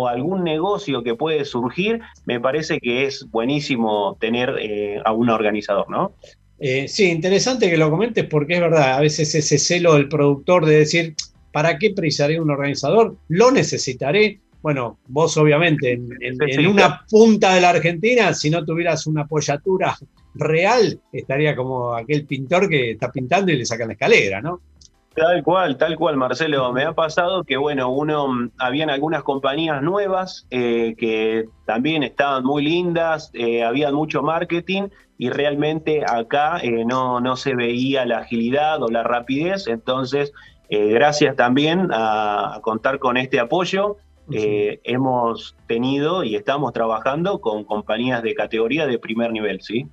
algún 0.07 0.43
negocio 0.43 1.03
que 1.03 1.15
puede 1.15 1.45
surgir, 1.45 2.01
me 2.25 2.39
parece 2.39 2.79
que 2.79 3.05
es 3.05 3.29
buenísimo 3.29 4.17
tener 4.19 4.55
eh, 4.59 5.01
a 5.03 5.11
un 5.11 5.29
organizador, 5.29 5.89
¿no? 5.89 6.13
Eh, 6.59 6.87
sí, 6.87 7.05
interesante 7.05 7.69
que 7.69 7.77
lo 7.77 7.91
comentes 7.91 8.25
porque 8.25 8.55
es 8.55 8.61
verdad, 8.61 8.93
a 8.93 9.01
veces 9.01 9.33
ese 9.35 9.57
celo 9.57 9.95
del 9.95 10.07
productor 10.07 10.65
de 10.65 10.77
decir, 10.77 11.15
¿para 11.51 11.77
qué 11.77 11.91
precisaré 11.91 12.39
un 12.39 12.49
organizador? 12.49 13.17
Lo 13.27 13.51
necesitaré. 13.51 14.39
Bueno, 14.61 14.97
vos 15.07 15.37
obviamente 15.37 15.91
en, 15.91 16.67
una 16.67 17.05
punta 17.07 17.53
de 17.53 17.61
la 17.61 17.69
Argentina, 17.69 18.33
si 18.33 18.49
no 18.49 18.65
tuvieras 18.65 19.05
una 19.05 19.21
apoyatura 19.21 19.95
real, 20.33 20.99
estaría 21.11 21.55
como 21.55 21.93
aquel 21.93 22.25
pintor 22.25 22.67
que 22.67 22.91
está 22.91 23.11
pintando 23.11 23.51
y 23.51 23.57
le 23.57 23.65
sacan 23.65 23.87
la 23.87 23.93
escalera, 23.93 24.41
¿no? 24.41 24.61
Tal 25.15 25.43
cual, 25.43 25.77
tal 25.77 25.95
cual, 25.95 26.17
Marcelo. 26.17 26.73
Me 26.73 26.83
ha 26.83 26.91
pasado 26.91 27.45
que, 27.45 27.55
bueno, 27.55 27.89
uno, 27.89 28.27
mm, 28.27 28.51
habían 28.57 28.89
algunas 28.89 29.23
compañías 29.23 29.81
nuevas 29.81 30.45
eh, 30.51 30.93
que 30.97 31.45
también 31.65 32.03
estaban 32.03 32.43
muy 32.43 32.63
lindas, 32.63 33.31
eh, 33.33 33.63
había 33.63 33.93
mucho 33.93 34.21
marketing 34.21 34.89
y 35.17 35.29
realmente 35.29 36.03
acá 36.05 36.57
eh, 36.61 36.83
no, 36.83 37.21
no 37.21 37.37
se 37.37 37.55
veía 37.55 38.05
la 38.05 38.19
agilidad 38.19 38.83
o 38.83 38.89
la 38.89 39.03
rapidez. 39.03 39.67
Entonces, 39.67 40.33
gracias 40.69 41.35
también 41.37 41.89
a, 41.93 42.59
contar 42.61 42.99
con 42.99 43.15
este 43.15 43.39
apoyo, 43.39 43.97
hemos 44.29 45.55
tenido 45.67 46.23
y 46.23 46.35
estamos 46.35 46.73
trabajando 46.73 47.39
con 47.39 47.63
compañías 47.63 48.21
de 48.23 48.33
categoría 48.33 48.87
de 48.87 48.97
primer 48.97 49.31
nivel, 49.31 49.61
¿sí? 49.61 49.87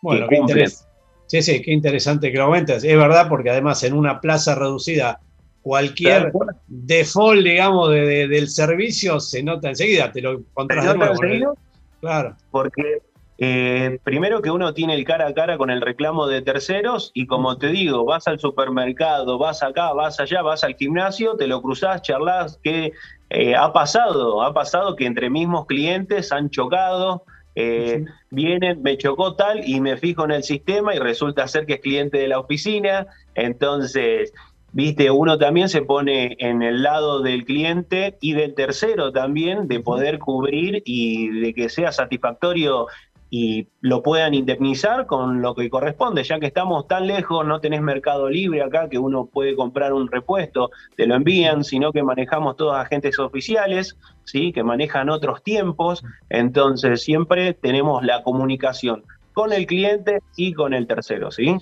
Bueno, 0.00 0.28
qué 0.28 0.36
interesante. 0.36 0.91
Sí, 1.32 1.40
sí, 1.40 1.62
qué 1.62 1.72
interesante 1.72 2.30
que 2.30 2.36
lo 2.36 2.44
comentes. 2.44 2.84
Es 2.84 2.94
verdad, 2.94 3.26
porque 3.26 3.48
además 3.48 3.82
en 3.84 3.94
una 3.94 4.20
plaza 4.20 4.54
reducida, 4.54 5.18
cualquier 5.62 6.30
default, 6.66 7.42
digamos, 7.42 7.88
del 7.88 8.48
servicio 8.50 9.18
se 9.18 9.42
nota 9.42 9.70
enseguida, 9.70 10.12
te 10.12 10.20
lo 10.20 10.32
encontrás 10.32 10.84
de 10.84 10.94
nuevo. 10.94 11.54
Claro. 12.02 12.36
Porque 12.50 12.98
eh, 13.38 13.98
primero 14.04 14.42
que 14.42 14.50
uno 14.50 14.74
tiene 14.74 14.94
el 14.94 15.06
cara 15.06 15.26
a 15.26 15.32
cara 15.32 15.56
con 15.56 15.70
el 15.70 15.80
reclamo 15.80 16.26
de 16.26 16.42
terceros 16.42 17.10
y 17.14 17.26
como 17.26 17.56
te 17.56 17.68
digo, 17.68 18.04
vas 18.04 18.28
al 18.28 18.38
supermercado, 18.38 19.38
vas 19.38 19.62
acá, 19.62 19.94
vas 19.94 20.20
allá, 20.20 20.42
vas 20.42 20.64
al 20.64 20.74
gimnasio, 20.74 21.36
te 21.36 21.46
lo 21.46 21.62
cruzás, 21.62 22.02
charlas, 22.02 22.60
que 22.62 22.92
eh, 23.30 23.56
ha 23.56 23.72
pasado, 23.72 24.42
ha 24.42 24.52
pasado 24.52 24.96
que 24.96 25.06
entre 25.06 25.30
mismos 25.30 25.64
clientes 25.64 26.30
han 26.30 26.50
chocado, 26.50 27.24
eh, 27.54 28.04
vienen, 28.30 28.82
me 28.82 28.96
chocó 28.96 29.34
tal 29.34 29.68
y 29.68 29.80
me 29.80 29.96
fijo 29.96 30.24
en 30.24 30.32
el 30.32 30.42
sistema 30.42 30.94
y 30.94 30.98
resulta 30.98 31.48
ser 31.48 31.66
que 31.66 31.74
es 31.74 31.80
cliente 31.80 32.18
de 32.18 32.28
la 32.28 32.38
oficina. 32.38 33.06
Entonces, 33.34 34.32
viste, 34.72 35.10
uno 35.10 35.38
también 35.38 35.68
se 35.68 35.82
pone 35.82 36.36
en 36.38 36.62
el 36.62 36.82
lado 36.82 37.20
del 37.20 37.44
cliente 37.44 38.16
y 38.20 38.32
del 38.32 38.54
tercero 38.54 39.12
también 39.12 39.68
de 39.68 39.80
poder 39.80 40.18
cubrir 40.18 40.82
y 40.86 41.28
de 41.40 41.54
que 41.54 41.68
sea 41.68 41.92
satisfactorio 41.92 42.86
y 43.34 43.66
lo 43.80 44.02
puedan 44.02 44.34
indemnizar 44.34 45.06
con 45.06 45.40
lo 45.40 45.54
que 45.54 45.70
corresponde, 45.70 46.22
ya 46.22 46.38
que 46.38 46.48
estamos 46.48 46.86
tan 46.86 47.06
lejos, 47.06 47.46
no 47.46 47.60
tenés 47.60 47.80
mercado 47.80 48.28
libre 48.28 48.60
acá 48.60 48.90
que 48.90 48.98
uno 48.98 49.24
puede 49.24 49.56
comprar 49.56 49.94
un 49.94 50.06
repuesto, 50.06 50.70
te 50.98 51.06
lo 51.06 51.14
envían, 51.14 51.64
sino 51.64 51.92
que 51.92 52.02
manejamos 52.02 52.58
todos 52.58 52.76
agentes 52.76 53.18
oficiales, 53.18 53.96
¿sí? 54.24 54.52
que 54.52 54.62
manejan 54.62 55.08
otros 55.08 55.42
tiempos, 55.42 56.04
entonces 56.28 57.02
siempre 57.04 57.54
tenemos 57.54 58.04
la 58.04 58.22
comunicación 58.22 59.02
con 59.32 59.54
el 59.54 59.64
cliente 59.64 60.18
y 60.36 60.52
con 60.52 60.74
el 60.74 60.86
tercero, 60.86 61.30
¿sí? 61.30 61.56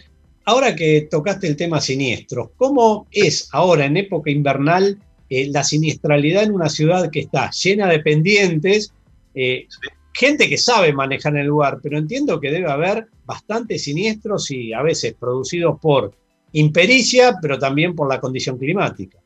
Ahora 0.47 0.75
que 0.75 1.07
tocaste 1.09 1.47
el 1.47 1.55
tema 1.55 1.81
siniestros, 1.81 2.49
¿cómo 2.57 3.07
es 3.13 3.49
ahora 3.53 3.85
en 3.85 3.97
época 3.97 4.33
invernal 4.33 4.99
eh, 5.29 5.49
la 5.53 5.63
siniestralidad 5.63 6.43
en 6.43 6.51
una 6.51 6.69
ciudad 6.69 7.13
que 7.13 7.21
está 7.21 7.49
llena 7.53 7.87
de 7.87 8.01
pendientes? 8.01 8.93
Eh, 9.37 9.69
gente 10.13 10.49
que 10.49 10.59
sabe 10.59 10.93
manejar 10.93 11.37
el 11.37 11.47
lugar, 11.47 11.79
pero 11.83 11.99
entiendo 11.99 12.41
que 12.41 12.51
debe 12.51 12.71
haber 12.71 13.09
bastantes 13.25 13.85
siniestros 13.85 14.51
y 14.51 14.73
a 14.73 14.83
veces 14.83 15.15
producidos 15.15 15.79
por 15.81 16.13
impericia, 16.53 17.37
pero 17.41 17.59
también 17.59 17.95
por 17.95 18.09
la 18.09 18.21
condición 18.21 18.59
climática. 18.59 19.19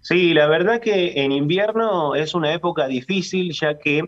Sí, 0.00 0.34
la 0.34 0.48
verdad 0.48 0.80
que 0.80 1.12
en 1.22 1.30
invierno 1.30 2.16
es 2.16 2.34
una 2.34 2.52
época 2.52 2.88
difícil 2.88 3.52
ya 3.52 3.78
que 3.78 4.02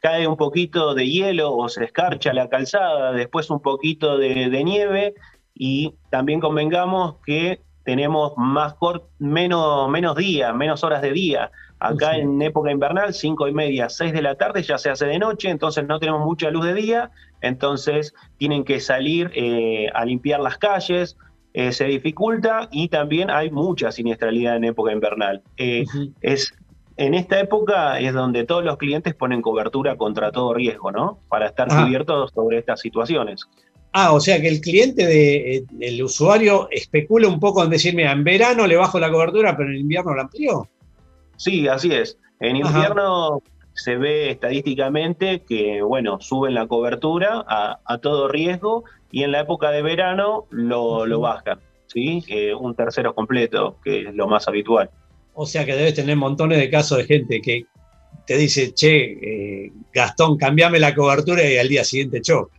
cae 0.00 0.26
un 0.26 0.36
poquito 0.36 0.94
de 0.94 1.06
hielo 1.06 1.54
o 1.54 1.68
se 1.68 1.84
escarcha 1.84 2.32
la 2.32 2.48
calzada, 2.48 3.12
después 3.12 3.50
un 3.50 3.60
poquito 3.60 4.16
de, 4.16 4.64
nieve 4.64 5.14
y 5.54 5.94
también 6.10 6.40
convengamos 6.40 7.16
que 7.24 7.60
tenemos 7.84 8.32
más 8.36 8.74
menos, 9.18 9.90
menos 9.90 10.16
días, 10.16 10.54
menos 10.54 10.82
horas 10.84 11.02
de 11.02 11.12
día. 11.12 11.50
Acá 11.88 12.16
en 12.16 12.40
época 12.42 12.70
invernal, 12.70 13.14
cinco 13.14 13.48
y 13.48 13.52
media, 13.52 13.88
seis 13.88 14.12
de 14.12 14.22
la 14.22 14.34
tarde 14.34 14.62
ya 14.62 14.78
se 14.78 14.90
hace 14.90 15.06
de 15.06 15.18
noche, 15.18 15.50
entonces 15.50 15.86
no 15.86 15.98
tenemos 15.98 16.24
mucha 16.24 16.50
luz 16.50 16.64
de 16.64 16.74
día, 16.74 17.10
entonces 17.40 18.14
tienen 18.38 18.64
que 18.64 18.80
salir 18.80 19.30
eh, 19.34 19.88
a 19.94 20.04
limpiar 20.04 20.40
las 20.40 20.58
calles, 20.58 21.16
eh, 21.54 21.72
se 21.72 21.84
dificulta 21.84 22.68
y 22.70 22.88
también 22.88 23.30
hay 23.30 23.50
mucha 23.50 23.90
siniestralidad 23.90 24.56
en 24.56 24.64
época 24.64 24.92
invernal. 24.92 25.42
Eh, 25.56 25.84
es, 26.20 26.52
en 26.96 27.14
esta 27.14 27.40
época 27.40 27.98
es 27.98 28.12
donde 28.12 28.44
todos 28.44 28.64
los 28.64 28.76
clientes 28.76 29.14
ponen 29.14 29.42
cobertura 29.42 29.96
contra 29.96 30.32
todo 30.32 30.54
riesgo, 30.54 30.92
¿no? 30.92 31.18
Para 31.28 31.46
estar 31.46 31.68
ah. 31.70 31.84
cubiertos 31.84 32.30
sobre 32.32 32.58
estas 32.58 32.80
situaciones. 32.80 33.46
Ah, 33.92 34.12
o 34.12 34.20
sea 34.20 34.40
que 34.42 34.48
el 34.48 34.60
cliente 34.60 35.06
de, 35.06 35.64
el 35.80 36.02
usuario 36.02 36.68
especula 36.70 37.28
un 37.28 37.40
poco 37.40 37.64
en 37.64 37.70
decir, 37.70 37.94
mira, 37.94 38.12
en 38.12 38.24
verano 38.24 38.66
le 38.66 38.76
bajo 38.76 38.98
la 38.98 39.10
cobertura, 39.10 39.56
pero 39.56 39.70
en 39.70 39.76
invierno 39.76 40.14
la 40.14 40.22
amplío. 40.22 40.68
Sí, 41.36 41.68
así 41.68 41.92
es. 41.92 42.18
En 42.40 42.56
invierno 42.56 43.42
se 43.74 43.96
ve 43.96 44.30
estadísticamente 44.30 45.42
que, 45.46 45.82
bueno, 45.82 46.18
suben 46.20 46.54
la 46.54 46.66
cobertura 46.66 47.44
a, 47.46 47.98
todo 47.98 48.28
riesgo 48.28 48.84
y 49.10 49.22
en 49.22 49.32
la 49.32 49.40
época 49.40 49.70
de 49.70 49.82
verano 49.82 50.46
lo, 50.50 51.20
bajan, 51.20 51.60
¿sí? 51.86 52.24
Eh, 52.28 52.54
un 52.54 52.74
tercero 52.74 53.14
completo, 53.14 53.76
que 53.84 54.02
es 54.02 54.14
lo 54.14 54.26
más 54.26 54.48
habitual. 54.48 54.90
O 55.34 55.46
sea 55.46 55.66
que 55.66 55.74
debes 55.74 55.94
tener 55.94 56.16
montones 56.16 56.58
de 56.58 56.70
casos 56.70 56.98
de 56.98 57.04
gente 57.04 57.40
que 57.42 57.66
te 58.26 58.36
dice, 58.36 58.72
che, 58.72 59.66
eh, 59.66 59.72
Gastón, 59.92 60.36
cambiame 60.36 60.80
la 60.80 60.94
cobertura 60.94 61.44
y 61.44 61.58
al 61.58 61.68
día 61.68 61.84
siguiente 61.84 62.20
choca. 62.22 62.56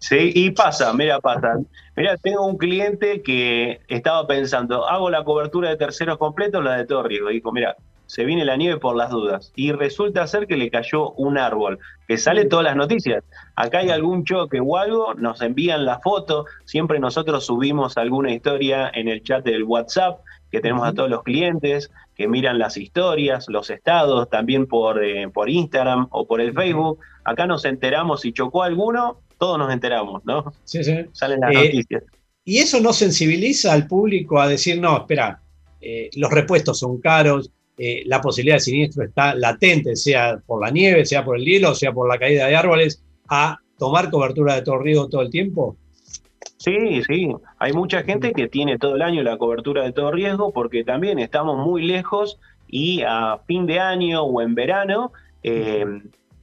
Sí, 0.00 0.32
y 0.34 0.50
pasa, 0.50 0.92
mira, 0.94 1.20
pasa. 1.20 1.58
Mira, 1.94 2.16
tengo 2.16 2.46
un 2.46 2.56
cliente 2.56 3.22
que 3.22 3.80
estaba 3.86 4.26
pensando, 4.26 4.88
hago 4.88 5.10
la 5.10 5.22
cobertura 5.24 5.68
de 5.68 5.76
terceros 5.76 6.16
completos, 6.16 6.64
la 6.64 6.78
de 6.78 6.86
todo 6.86 7.02
riesgo. 7.02 7.28
Dijo, 7.28 7.52
mira, 7.52 7.76
se 8.06 8.24
viene 8.24 8.46
la 8.46 8.56
nieve 8.56 8.80
por 8.80 8.96
las 8.96 9.10
dudas. 9.10 9.52
Y 9.54 9.72
resulta 9.72 10.26
ser 10.26 10.46
que 10.46 10.56
le 10.56 10.70
cayó 10.70 11.10
un 11.12 11.36
árbol, 11.36 11.78
que 12.08 12.16
sale 12.16 12.46
todas 12.46 12.64
las 12.64 12.76
noticias. 12.76 13.22
Acá 13.54 13.80
hay 13.80 13.90
algún 13.90 14.24
choque 14.24 14.58
o 14.58 14.78
algo, 14.78 15.12
nos 15.14 15.42
envían 15.42 15.84
la 15.84 16.00
foto. 16.00 16.46
Siempre 16.64 16.98
nosotros 16.98 17.44
subimos 17.44 17.98
alguna 17.98 18.32
historia 18.32 18.90
en 18.92 19.06
el 19.06 19.22
chat 19.22 19.44
del 19.44 19.64
WhatsApp 19.64 20.20
que 20.50 20.60
tenemos 20.60 20.88
a 20.88 20.94
todos 20.94 21.10
los 21.10 21.22
clientes, 21.22 21.90
que 22.16 22.26
miran 22.26 22.58
las 22.58 22.78
historias, 22.78 23.48
los 23.48 23.68
estados, 23.68 24.28
también 24.30 24.66
por, 24.66 25.04
eh, 25.04 25.28
por 25.28 25.48
Instagram 25.48 26.08
o 26.10 26.26
por 26.26 26.40
el 26.40 26.54
Facebook. 26.54 26.98
Acá 27.24 27.46
nos 27.46 27.64
enteramos 27.64 28.22
si 28.22 28.32
chocó 28.32 28.62
alguno, 28.62 29.18
todos 29.40 29.58
nos 29.58 29.72
enteramos, 29.72 30.22
¿no? 30.24 30.52
Sí, 30.64 30.84
sí. 30.84 30.94
Salen 31.12 31.40
las 31.40 31.52
eh, 31.52 31.64
noticias. 31.64 32.04
Y 32.44 32.58
eso 32.58 32.78
no 32.80 32.92
sensibiliza 32.92 33.72
al 33.72 33.86
público 33.86 34.38
a 34.38 34.46
decir, 34.46 34.78
no, 34.78 34.98
espera, 34.98 35.40
eh, 35.80 36.10
los 36.16 36.30
repuestos 36.30 36.78
son 36.78 37.00
caros, 37.00 37.50
eh, 37.78 38.02
la 38.04 38.20
posibilidad 38.20 38.56
de 38.56 38.60
siniestro 38.60 39.02
está 39.02 39.34
latente, 39.34 39.96
sea 39.96 40.38
por 40.46 40.62
la 40.62 40.70
nieve, 40.70 41.06
sea 41.06 41.24
por 41.24 41.38
el 41.38 41.44
hielo, 41.44 41.74
sea 41.74 41.90
por 41.92 42.06
la 42.06 42.18
caída 42.18 42.46
de 42.46 42.54
árboles, 42.54 43.02
a 43.28 43.58
tomar 43.78 44.10
cobertura 44.10 44.56
de 44.56 44.62
todo 44.62 44.78
riesgo 44.78 45.08
todo 45.08 45.22
el 45.22 45.30
tiempo? 45.30 45.76
Sí, 46.58 47.02
sí. 47.06 47.34
Hay 47.58 47.72
mucha 47.72 48.02
gente 48.02 48.32
que 48.32 48.48
tiene 48.48 48.78
todo 48.78 48.96
el 48.96 49.02
año 49.02 49.22
la 49.22 49.38
cobertura 49.38 49.82
de 49.84 49.92
todo 49.92 50.10
riesgo 50.10 50.52
porque 50.52 50.84
también 50.84 51.18
estamos 51.18 51.56
muy 51.66 51.82
lejos 51.86 52.38
y 52.68 53.00
a 53.06 53.38
fin 53.46 53.64
de 53.66 53.80
año 53.80 54.22
o 54.22 54.42
en 54.42 54.54
verano 54.54 55.12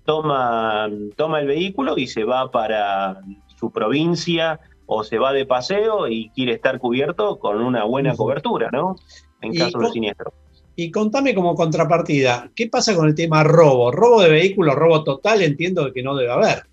toma, 0.07 0.89
toma 1.17 1.41
el 1.41 1.47
vehículo 1.47 1.97
y 1.97 2.07
se 2.07 2.23
va 2.23 2.49
para 2.49 3.19
su 3.59 3.71
provincia 3.71 4.57
o 4.85 5.03
se 5.03 5.19
va 5.19 5.33
de 5.33 5.45
paseo 5.45 6.07
y 6.07 6.29
quiere 6.29 6.53
estar 6.53 6.79
cubierto 6.79 7.37
con 7.39 7.61
una 7.61 7.83
buena 7.83 8.15
cobertura, 8.15 8.69
¿no? 8.71 8.95
En 9.41 9.53
caso 9.53 9.77
de 9.79 9.91
siniestro. 9.91 10.33
Y 10.77 10.91
contame 10.91 11.35
como 11.35 11.55
contrapartida, 11.55 12.49
¿qué 12.55 12.69
pasa 12.69 12.95
con 12.95 13.07
el 13.07 13.15
tema 13.15 13.43
robo? 13.43 13.91
Robo 13.91 14.21
de 14.21 14.29
vehículos, 14.29 14.75
robo 14.75 15.03
total, 15.03 15.41
entiendo 15.41 15.91
que 15.91 16.03
no 16.03 16.15
debe 16.15 16.31
haber. 16.31 16.63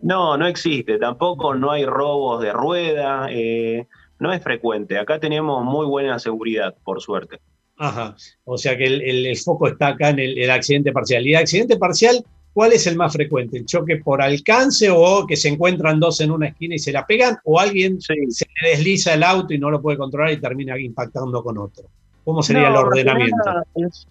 No, 0.00 0.36
no 0.36 0.46
existe, 0.46 0.98
tampoco 0.98 1.56
no 1.56 1.72
hay 1.72 1.84
robos 1.84 2.40
de 2.40 2.52
rueda, 2.52 3.26
eh, 3.28 3.88
no 4.20 4.32
es 4.32 4.40
frecuente. 4.40 4.98
Acá 4.98 5.18
tenemos 5.18 5.64
muy 5.64 5.84
buena 5.86 6.20
seguridad, 6.20 6.76
por 6.84 7.00
suerte. 7.00 7.40
Ajá, 7.76 8.14
o 8.44 8.56
sea 8.56 8.76
que 8.76 8.84
el, 8.84 9.36
foco 9.38 9.66
está 9.66 9.88
acá 9.88 10.10
en 10.10 10.20
el, 10.20 10.38
el 10.38 10.50
accidente 10.50 10.92
parcial. 10.92 11.26
¿Y 11.26 11.30
el 11.30 11.40
accidente 11.40 11.76
parcial 11.76 12.24
¿cuál 12.58 12.72
es 12.72 12.88
el 12.88 12.96
más 12.96 13.12
frecuente? 13.12 13.56
¿El 13.56 13.66
choque 13.66 13.98
por 13.98 14.20
alcance 14.20 14.90
o 14.90 15.24
que 15.28 15.36
se 15.36 15.48
encuentran 15.48 16.00
dos 16.00 16.20
en 16.20 16.32
una 16.32 16.48
esquina 16.48 16.74
y 16.74 16.80
se 16.80 16.90
la 16.90 17.06
pegan? 17.06 17.36
¿O 17.44 17.60
alguien 17.60 18.00
se 18.00 18.14
le 18.16 18.70
desliza 18.70 19.14
el 19.14 19.22
auto 19.22 19.54
y 19.54 19.60
no 19.60 19.70
lo 19.70 19.80
puede 19.80 19.96
controlar 19.96 20.32
y 20.32 20.40
termina 20.40 20.76
impactando 20.76 21.40
con 21.44 21.56
otro? 21.56 21.84
¿Cómo 22.24 22.42
sería 22.42 22.66
el 22.66 22.74
ordenamiento? 22.74 23.36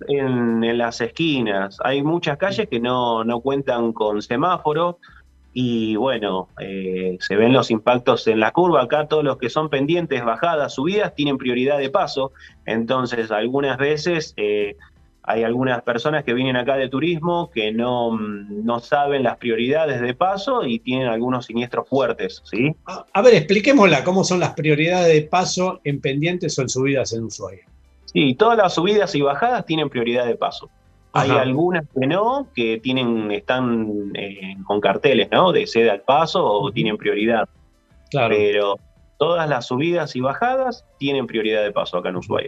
en, 0.07 0.77
las 0.77 1.01
esquinas. 1.01 1.77
Hay 1.83 2.01
muchas 2.03 2.37
calles 2.37 2.69
que 2.69 2.79
no, 2.79 3.25
no 3.25 3.41
cuentan 3.41 3.91
con 3.91 4.21
semáforo 4.21 4.99
y 5.51 5.97
bueno, 5.97 6.47
eh, 6.61 7.17
se 7.19 7.35
ven 7.35 7.51
los 7.51 7.69
impactos 7.69 8.27
en 8.27 8.39
la 8.39 8.51
curva. 8.51 8.83
Acá 8.83 9.09
todos 9.09 9.25
los 9.25 9.37
que 9.37 9.49
son 9.49 9.69
pendientes, 9.69 10.23
bajadas, 10.23 10.75
subidas, 10.75 11.13
tienen 11.15 11.37
prioridad 11.37 11.79
de 11.79 11.89
paso. 11.89 12.31
Entonces, 12.65 13.29
algunas 13.29 13.77
veces 13.77 14.33
eh, 14.37 14.77
hay 15.29 15.43
algunas 15.43 15.81
personas 15.81 16.23
que 16.23 16.33
vienen 16.33 16.55
acá 16.55 16.77
de 16.77 16.87
turismo 16.87 17.51
que 17.53 17.73
no, 17.73 18.17
no, 18.17 18.79
saben 18.79 19.23
las 19.23 19.35
prioridades 19.35 19.99
de 19.99 20.13
paso 20.13 20.63
y 20.63 20.79
tienen 20.79 21.09
algunos 21.09 21.47
siniestros 21.47 21.89
fuertes, 21.89 22.41
¿sí? 22.45 22.73
A, 22.85 23.21
ver, 23.21 23.35
expliquémosla, 23.35 24.05
¿cómo 24.05 24.23
son 24.23 24.39
las 24.39 24.53
prioridades 24.53 25.13
de 25.13 25.23
paso 25.23 25.81
en 25.83 25.99
pendientes 25.99 26.57
o 26.57 26.61
en 26.61 26.69
subidas 26.69 27.11
en 27.11 27.25
Ushuaia? 27.25 27.67
Sí, 28.05 28.35
todas 28.35 28.57
las 28.57 28.73
subidas 28.73 29.13
y 29.15 29.21
bajadas 29.21 29.65
tienen 29.65 29.89
prioridad 29.89 30.25
de 30.25 30.35
paso. 30.35 30.69
Hay 31.11 31.31
algunas 31.31 31.83
que 31.93 32.07
no, 32.07 32.47
que 32.55 32.79
tienen, 32.79 33.29
están 33.31 34.11
eh, 34.13 34.55
con 34.65 34.79
carteles, 34.79 35.27
¿no? 35.29 35.51
De 35.51 35.67
cede 35.67 35.89
al 35.89 36.01
paso 36.01 36.45
o 36.45 36.71
tienen 36.71 36.95
prioridad. 36.95 37.49
Claro. 38.11 38.33
Pero 38.33 38.79
todas 39.17 39.49
las 39.49 39.65
subidas 39.67 40.15
y 40.15 40.21
bajadas 40.21 40.85
tienen 40.99 41.27
prioridad 41.27 41.63
de 41.63 41.73
paso 41.73 41.97
acá 41.97 42.09
en 42.09 42.15
Ushuaia. 42.15 42.47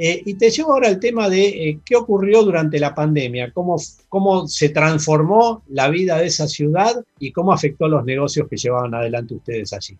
Eh, 0.00 0.22
y 0.24 0.34
te 0.34 0.48
llevo 0.50 0.72
ahora 0.72 0.88
al 0.88 1.00
tema 1.00 1.28
de 1.28 1.48
eh, 1.48 1.80
qué 1.84 1.96
ocurrió 1.96 2.44
durante 2.44 2.78
la 2.78 2.94
pandemia, 2.94 3.50
cómo, 3.52 3.76
cómo 4.08 4.46
se 4.46 4.68
transformó 4.68 5.64
la 5.68 5.88
vida 5.88 6.18
de 6.18 6.26
esa 6.26 6.46
ciudad 6.46 7.04
y 7.18 7.32
cómo 7.32 7.52
afectó 7.52 7.88
los 7.88 8.04
negocios 8.04 8.48
que 8.48 8.56
llevaban 8.56 8.94
adelante 8.94 9.34
ustedes 9.34 9.72
allí. 9.72 9.96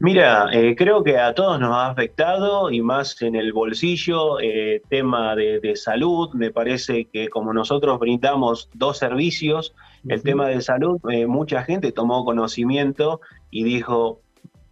Mira, 0.00 0.48
eh, 0.52 0.76
creo 0.76 1.02
que 1.02 1.18
a 1.18 1.34
todos 1.34 1.58
nos 1.58 1.74
ha 1.74 1.88
afectado 1.88 2.70
y 2.70 2.80
más 2.82 3.20
en 3.20 3.34
el 3.34 3.52
bolsillo, 3.52 4.38
eh, 4.38 4.80
tema 4.88 5.34
de, 5.34 5.74
salud, 5.74 6.30
me 6.34 6.52
parece 6.52 7.06
que 7.06 7.28
como 7.28 7.52
nosotros 7.52 7.98
brindamos 7.98 8.70
dos 8.74 8.98
servicios, 8.98 9.74
el 10.06 10.22
tema 10.22 10.46
de 10.46 10.60
salud, 10.60 11.00
eh, 11.10 11.26
mucha 11.26 11.64
gente 11.64 11.90
tomó 11.90 12.24
conocimiento 12.24 13.20
y 13.50 13.64
dijo, 13.64 14.20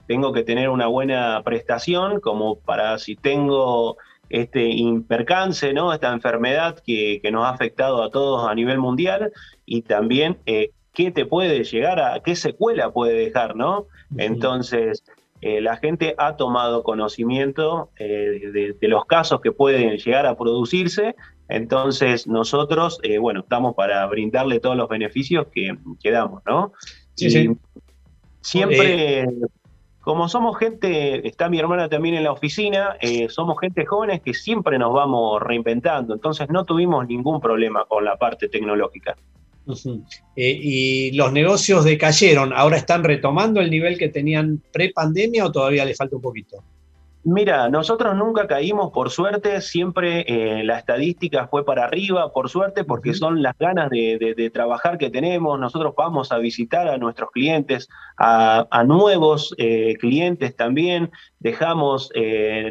tengo 0.07 0.33
que 0.33 0.45
tener 0.45 0.69
una 0.69 0.87
buena 0.87 1.43
prestación 1.45 2.21
como 2.21 2.61
para 2.61 2.97
si 2.99 3.17
tengo 3.17 3.97
este 4.29 4.67
impercance, 4.67 5.73
¿no? 5.73 5.93
esta 5.93 6.13
enfermedad 6.13 6.79
que, 6.85 7.21
que, 7.23 7.31
nos 7.31 7.45
ha 7.45 7.51
afectado 7.51 8.03
a 8.03 8.11
todos 8.11 8.49
a 8.49 8.55
nivel 8.55 8.79
mundial 8.79 9.33
y 9.65 9.83
también 9.83 10.39
qué 10.45 11.11
te 11.11 11.27
puede 11.27 11.63
llegar 11.63 12.01
a, 12.01 12.21
qué 12.21 12.35
secuela 12.35 12.91
puede 12.91 13.13
dejar, 13.13 13.55
¿no? 13.55 13.87
Entonces, 14.17 15.05
eh, 15.43 15.61
la 15.61 15.77
gente 15.77 16.15
ha 16.17 16.37
tomado 16.37 16.83
conocimiento 16.83 17.91
eh, 17.99 18.75
de, 18.81 18.89
los 18.89 19.05
casos 19.05 19.43
que 19.43 19.53
pueden 19.53 19.99
llegar 19.99 20.25
a 20.25 20.39
producirse, 20.39 21.15
entonces 21.49 22.27
nosotros, 22.27 22.99
eh, 23.03 23.19
bueno, 23.19 23.41
estamos 23.41 23.75
para 23.75 24.07
brindarle 24.07 24.59
todos 24.59 24.77
los 24.77 24.89
beneficios 24.89 25.49
que, 25.53 25.77
que 26.03 26.11
damos, 26.11 26.43
¿no? 26.47 26.73
Sí, 27.15 27.29
sí. 27.29 27.51
Siempre, 28.41 29.27
como 30.07 30.29
somos 30.29 30.57
gente, 30.57 31.27
está 31.27 31.49
mi 31.49 31.59
hermana 31.59 31.89
también 31.89 32.15
en 32.15 32.23
la 32.23 32.31
oficina, 32.31 32.97
somos 33.29 33.59
gente 33.61 33.85
jóvenes 33.85 34.21
que 34.21 34.35
siempre 34.35 34.79
nos 34.79 34.93
vamos 34.93 35.43
reinventando, 35.43 36.15
entonces 36.15 36.49
no 36.49 36.65
tuvimos 36.65 37.09
ningún 37.09 37.41
problema 37.41 37.85
con 37.87 38.05
la 38.05 38.17
parte 38.17 38.49
tecnológica. 38.49 39.17
Eh, 40.37 40.59
¿Y 40.63 41.11
los 41.11 41.33
negocios 41.33 41.85
decayeron? 41.85 42.53
¿Ahora 42.53 42.77
están 42.77 43.03
retomando 43.03 43.61
el 43.61 43.69
nivel 43.69 43.99
que 43.99 44.09
tenían 44.09 44.63
pre-pandemia 44.73 45.45
o 45.45 45.51
todavía 45.51 45.85
le 45.85 45.97
falta 45.97 46.15
un 46.15 46.23
poquito? 46.23 46.63
Mira, 47.29 47.69
nosotros 47.69 48.15
nunca 48.15 48.47
caímos, 48.47 48.93
por 48.93 49.11
suerte, 49.11 49.61
siempre 49.61 50.25
eh, 50.29 50.63
la 50.63 50.79
estadística 50.79 51.49
fue 51.49 51.65
para 51.65 51.85
arriba, 51.85 52.33
por 52.33 52.49
suerte, 52.49 52.85
porque 52.85 53.15
son 53.15 53.43
las 53.43 53.59
ganas 53.59 53.91
de, 53.91 54.51
trabajar 54.55 54.97
que 54.97 55.11
tenemos. 55.11 55.59
Nosotros 55.59 55.93
vamos 55.97 56.31
a 56.31 56.39
visitar 56.39 56.87
a 56.89 56.99
nuestros 56.99 57.33
clientes, 57.33 57.89
a, 58.17 58.85
nuevos 58.87 59.55
eh, 59.59 59.97
clientes 59.99 60.55
también, 60.55 61.11
dejamos 61.41 62.13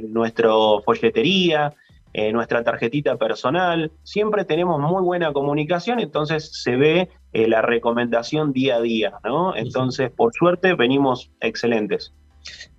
nuestra 0.03 0.49
folletería, 0.85 1.73
eh, 2.17 2.31
nuestra 2.31 2.63
tarjetita 2.63 3.17
personal, 3.17 3.91
siempre 4.03 4.45
tenemos 4.45 4.79
muy 4.79 5.03
buena 5.03 5.33
comunicación, 5.33 5.99
entonces 5.99 6.49
se 6.63 6.77
ve 6.77 7.09
eh, 7.33 7.49
la 7.49 7.61
recomendación 7.61 8.53
día 8.53 8.77
a 8.77 8.81
día, 8.81 9.15
¿no? 9.25 9.53
Entonces, 9.53 10.11
por 10.11 10.33
suerte, 10.33 10.75
venimos 10.75 11.29
excelentes. 11.41 12.13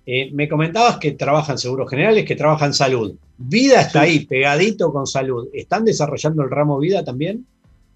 Eh, 0.09 0.31
me 0.31 0.47
comentabas 0.47 0.99
que 0.99 1.11
trabajan 1.11 1.57
seguros 1.57 1.89
generales, 1.89 2.23
que 2.23 2.37
trabajan 2.37 2.73
salud. 2.73 3.13
Vida 3.37 3.81
está 3.81 4.01
ahí, 4.01 4.25
pegadito 4.25 4.93
con 4.93 5.05
salud. 5.05 5.49
¿Están 5.53 5.83
desarrollando 5.83 6.43
el 6.43 6.49
ramo 6.49 6.79
vida 6.79 7.03
también? 7.03 7.45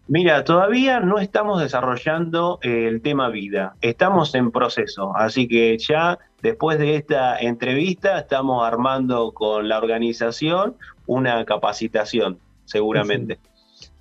Mira, 0.10 0.44
todavía 0.44 1.00
no 1.00 1.20
estamos 1.20 1.62
desarrollando 1.62 2.60
el 2.64 3.02
tema 3.02 3.30
vida, 3.30 3.76
estamos 3.80 4.36
en 4.36 4.52
proceso, 4.52 5.16
así 5.16 5.48
que 5.48 5.78
ya 5.78 6.20
después 6.42 6.80
de 6.80 6.96
esta 6.96 7.40
entrevista 7.40 8.20
estamos 8.20 8.68
armando 8.68 9.32
con 9.32 9.70
la 9.70 9.78
organización 9.78 10.76
una 11.06 11.46
capacitación, 11.46 12.40
seguramente. 12.66 13.40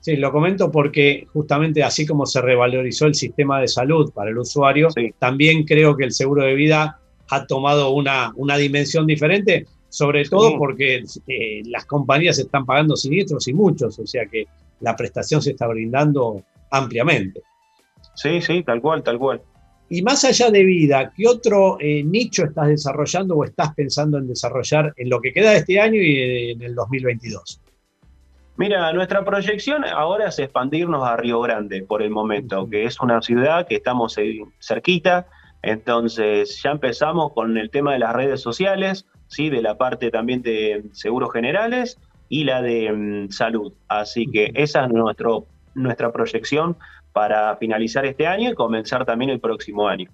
Sí, 0.00 0.16
lo 0.16 0.32
comento 0.32 0.72
porque 0.72 1.28
justamente 1.32 1.84
así 1.84 2.06
como 2.06 2.26
se 2.26 2.40
revalorizó 2.40 3.06
el 3.06 3.14
sistema 3.14 3.60
de 3.60 3.68
salud 3.68 4.10
para 4.12 4.30
el 4.30 4.38
usuario, 4.38 4.88
también 5.20 5.64
creo 5.64 5.96
que 5.96 6.04
el 6.04 6.12
seguro 6.12 6.42
de 6.42 6.54
vida 6.54 6.99
ha 7.30 7.46
tomado 7.46 7.90
una, 7.90 8.32
una 8.36 8.56
dimensión 8.56 9.06
diferente, 9.06 9.66
sobre 9.88 10.24
todo 10.24 10.56
porque 10.58 11.04
eh, 11.26 11.62
las 11.66 11.84
compañías 11.86 12.38
están 12.38 12.64
pagando 12.64 12.96
siniestros 12.96 13.48
y 13.48 13.52
muchos, 13.52 13.98
o 13.98 14.06
sea 14.06 14.26
que 14.26 14.46
la 14.80 14.96
prestación 14.96 15.42
se 15.42 15.50
está 15.50 15.66
brindando 15.66 16.42
ampliamente. 16.70 17.42
Sí, 18.14 18.40
sí, 18.40 18.62
tal 18.62 18.80
cual, 18.80 19.02
tal 19.02 19.18
cual. 19.18 19.42
Y 19.88 20.02
más 20.02 20.24
allá 20.24 20.50
de 20.50 20.64
vida, 20.64 21.12
¿qué 21.16 21.26
otro 21.26 21.76
eh, 21.80 22.04
nicho 22.04 22.44
estás 22.44 22.68
desarrollando 22.68 23.36
o 23.36 23.44
estás 23.44 23.74
pensando 23.74 24.18
en 24.18 24.28
desarrollar 24.28 24.92
en 24.96 25.10
lo 25.10 25.20
que 25.20 25.32
queda 25.32 25.50
de 25.50 25.58
este 25.58 25.80
año 25.80 26.00
y 26.00 26.52
en 26.52 26.62
el 26.62 26.74
2022? 26.76 27.60
Mira, 28.56 28.92
nuestra 28.92 29.24
proyección 29.24 29.84
ahora 29.84 30.28
es 30.28 30.38
expandirnos 30.38 31.02
a 31.02 31.16
Río 31.16 31.40
Grande 31.40 31.82
por 31.82 32.02
el 32.02 32.10
momento, 32.10 32.68
que 32.68 32.84
es 32.84 33.00
una 33.00 33.20
ciudad 33.22 33.66
que 33.66 33.76
estamos 33.76 34.16
cerquita, 34.60 35.26
entonces 35.62 36.60
ya 36.62 36.70
empezamos 36.70 37.32
con 37.32 37.56
el 37.58 37.70
tema 37.70 37.92
de 37.92 37.98
las 37.98 38.14
redes 38.14 38.40
sociales, 38.40 39.06
¿sí? 39.28 39.50
de 39.50 39.62
la 39.62 39.76
parte 39.76 40.10
también 40.10 40.42
de 40.42 40.84
seguros 40.92 41.32
generales 41.32 41.98
y 42.28 42.44
la 42.44 42.62
de 42.62 42.92
mm, 42.92 43.30
salud. 43.30 43.72
Así 43.88 44.26
que 44.26 44.52
esa 44.54 44.84
es 44.86 44.90
nuestro, 44.90 45.46
nuestra 45.74 46.12
proyección 46.12 46.76
para 47.12 47.56
finalizar 47.56 48.06
este 48.06 48.26
año 48.26 48.50
y 48.50 48.54
comenzar 48.54 49.04
también 49.04 49.30
el 49.30 49.40
próximo 49.40 49.88
año. 49.88 50.10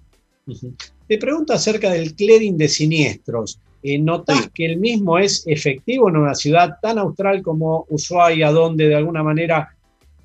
Te 1.07 1.17
pregunto 1.17 1.53
acerca 1.53 1.91
del 1.91 2.15
clearing 2.15 2.57
de 2.57 2.67
siniestros. 2.67 3.59
Eh, 3.83 3.99
¿Notás 3.99 4.49
que 4.53 4.65
el 4.65 4.77
mismo 4.77 5.17
es 5.17 5.45
efectivo 5.45 6.09
en 6.09 6.17
una 6.17 6.33
ciudad 6.33 6.77
tan 6.81 6.97
austral 6.97 7.41
como 7.41 7.85
Ushuaia, 7.89 8.51
donde 8.51 8.87
de 8.87 8.95
alguna 8.95 9.23
manera 9.23 9.75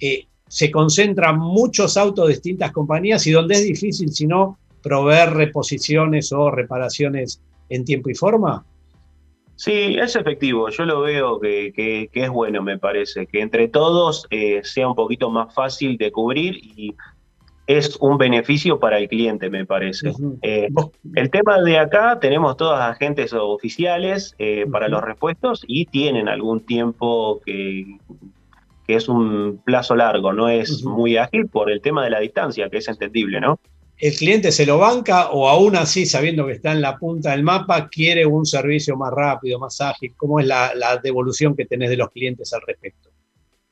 eh, 0.00 0.26
se 0.48 0.70
concentran 0.70 1.38
muchos 1.38 1.96
autos 1.96 2.26
de 2.26 2.34
distintas 2.34 2.72
compañías 2.72 3.26
y 3.26 3.30
donde 3.30 3.54
es 3.54 3.64
difícil, 3.64 4.12
si 4.12 4.26
no, 4.26 4.58
proveer 4.82 5.30
reposiciones 5.34 6.32
o 6.32 6.50
reparaciones 6.50 7.40
en 7.68 7.84
tiempo 7.84 8.10
y 8.10 8.14
forma? 8.14 8.64
Sí, 9.56 9.96
es 9.98 10.16
efectivo. 10.16 10.70
Yo 10.70 10.84
lo 10.84 11.02
veo 11.02 11.38
que, 11.38 12.10
es 12.12 12.30
bueno, 12.30 12.62
me 12.62 12.78
parece, 12.78 13.26
que 13.26 13.40
entre 13.40 13.68
todos 13.68 14.26
eh, 14.30 14.60
sea 14.64 14.88
un 14.88 14.94
poquito 14.94 15.30
más 15.30 15.54
fácil 15.54 15.96
de 15.98 16.10
cubrir 16.10 16.56
y 16.56 16.94
es 17.66 17.96
un 18.00 18.18
beneficio 18.18 18.80
para 18.80 18.98
el 18.98 19.08
cliente, 19.08 19.48
me 19.50 19.64
parece. 19.64 20.12
Eh, 20.42 20.68
el 21.14 21.30
tema 21.30 21.60
de 21.62 21.78
acá, 21.78 22.18
tenemos 22.20 22.56
todas 22.56 22.80
agentes 22.90 23.32
oficiales 23.32 24.34
eh, 24.38 24.66
para 24.70 24.88
los 24.88 25.00
repuestos 25.00 25.62
y 25.66 25.86
tienen 25.86 26.28
algún 26.28 26.66
tiempo 26.66 27.40
que, 27.46 27.98
que 28.86 28.94
es 28.96 29.08
un 29.08 29.62
plazo 29.64 29.94
largo, 29.94 30.32
no 30.32 30.48
es 30.48 30.82
muy 30.82 31.16
ágil 31.16 31.46
por 31.46 31.70
el 31.70 31.80
tema 31.80 32.02
de 32.02 32.10
la 32.10 32.20
distancia, 32.20 32.68
que 32.68 32.78
es 32.78 32.88
entendible, 32.88 33.40
¿no? 33.40 33.60
El 34.02 34.16
cliente 34.16 34.50
se 34.50 34.66
lo 34.66 34.78
banca 34.78 35.30
o 35.30 35.48
aún 35.48 35.76
así, 35.76 36.06
sabiendo 36.06 36.44
que 36.44 36.54
está 36.54 36.72
en 36.72 36.80
la 36.80 36.98
punta 36.98 37.30
del 37.30 37.44
mapa, 37.44 37.88
quiere 37.88 38.26
un 38.26 38.44
servicio 38.44 38.96
más 38.96 39.12
rápido, 39.12 39.60
más 39.60 39.80
ágil? 39.80 40.12
¿Cómo 40.16 40.40
es 40.40 40.46
la, 40.46 40.72
devolución 41.00 41.54
que 41.54 41.66
tenés 41.66 41.88
de 41.88 41.98
los 41.98 42.10
clientes 42.10 42.52
al 42.52 42.62
respecto? 42.66 43.10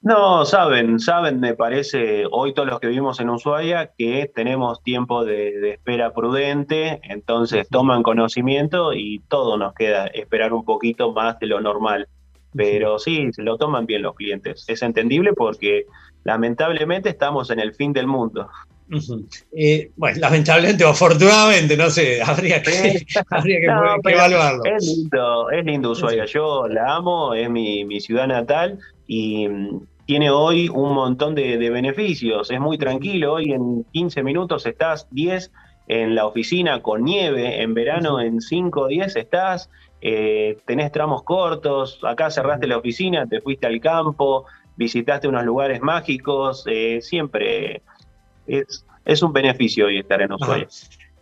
No, 0.02 0.44
saben, 0.44 1.00
saben, 1.00 1.40
me 1.40 1.54
parece, 1.54 2.26
hoy 2.30 2.54
todos 2.54 2.68
los 2.68 2.78
que 2.78 2.86
vivimos 2.86 3.18
en 3.18 3.28
Ushuaia, 3.28 3.90
que 3.98 4.30
tenemos 4.32 4.80
tiempo 4.84 5.24
de, 5.24 5.72
espera 5.72 6.14
prudente, 6.14 7.00
entonces 7.02 7.68
toman 7.68 8.04
conocimiento 8.04 8.92
y 8.92 9.18
todo 9.26 9.58
nos 9.58 9.74
queda 9.74 10.06
esperar 10.06 10.52
un 10.52 10.64
poquito 10.64 11.12
más 11.12 11.40
de 11.40 11.48
lo 11.48 11.60
normal. 11.60 12.06
Pero 12.54 13.00
sí, 13.00 13.32
se 13.32 13.42
lo 13.42 13.58
toman 13.58 13.86
bien 13.86 14.02
los 14.02 14.14
clientes. 14.14 14.64
Es 14.68 14.82
entendible 14.82 15.32
porque 15.32 15.86
lamentablemente 16.22 17.08
estamos 17.08 17.50
en 17.50 17.58
el 17.58 17.74
fin 17.74 17.92
del 17.92 18.06
mundo. 18.06 18.48
Eh, 19.52 19.90
bueno, 19.96 20.18
lamentablemente 20.20 20.84
o 20.84 20.88
afortunadamente, 20.88 21.76
no 21.76 21.90
sé, 21.90 22.20
habría 22.24 22.62
que, 22.62 23.06
evaluarlo. 24.04 24.64
Es 24.64 24.84
lindo, 24.84 25.50
es 25.50 25.64
lindo 25.64 25.90
Ushuaia, 25.90 26.24
yo 26.24 26.66
la 26.68 26.96
amo, 26.96 27.34
es 27.34 27.48
mi, 27.48 28.00
ciudad 28.00 28.26
natal 28.26 28.78
y 29.06 29.48
mm, 29.48 29.80
tiene 30.06 30.30
hoy 30.30 30.68
un 30.68 30.94
montón 30.94 31.34
de, 31.34 31.70
beneficios, 31.70 32.50
es 32.50 32.60
muy 32.60 32.78
tranquilo, 32.78 33.34
hoy 33.34 33.52
en 33.52 33.84
15 33.92 34.22
minutos 34.22 34.66
estás 34.66 35.06
10 35.10 35.52
en 35.86 36.14
la 36.14 36.26
oficina 36.26 36.82
con 36.82 37.04
nieve, 37.04 37.62
en 37.62 37.74
verano 37.74 38.20
en 38.20 38.40
5 38.40 38.80
o 38.80 38.86
10 38.88 39.16
estás, 39.16 39.70
eh, 40.00 40.56
tenés 40.66 40.90
tramos 40.90 41.22
cortos, 41.22 42.00
acá 42.02 42.30
cerraste 42.30 42.66
la 42.66 42.78
oficina, 42.78 43.26
te 43.26 43.40
fuiste 43.40 43.66
al 43.66 43.80
campo, 43.80 44.46
visitaste 44.76 45.28
unos 45.28 45.44
lugares 45.44 45.80
mágicos, 45.80 46.64
eh, 46.66 47.00
siempre 47.02 47.82
es, 48.46 49.22
un 49.22 49.32
beneficio 49.32 49.86
hoy 49.86 49.98
estar 49.98 50.20
en 50.22 50.32
Ushuaia. 50.32 50.68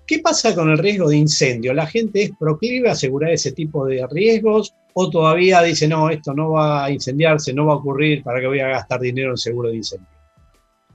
¿Qué 0.06 0.20
pasa 0.20 0.54
con 0.54 0.70
el 0.70 0.78
riesgo 0.78 1.10
de 1.10 1.18
incendio? 1.18 1.74
¿La 1.74 1.86
gente 1.86 2.22
es 2.22 2.30
proclive 2.38 2.88
a 2.88 2.92
asegurar 2.92 3.30
ese 3.30 3.52
tipo 3.52 3.84
de 3.84 4.06
riesgos 4.10 4.74
o 4.94 5.10
todavía 5.10 5.60
dice, 5.62 5.86
no, 5.86 6.08
esto 6.08 6.32
no 6.32 6.52
va 6.52 6.86
a 6.86 6.90
incendiarse, 6.90 7.52
no 7.52 7.66
va 7.66 7.74
a 7.74 7.76
ocurrir, 7.76 8.22
¿para 8.22 8.40
qué 8.40 8.46
voy 8.46 8.60
a 8.60 8.68
gastar 8.68 9.00
dinero 9.00 9.32
en 9.32 9.36
seguro 9.36 9.68
de 9.68 9.76
incendio? 9.76 10.08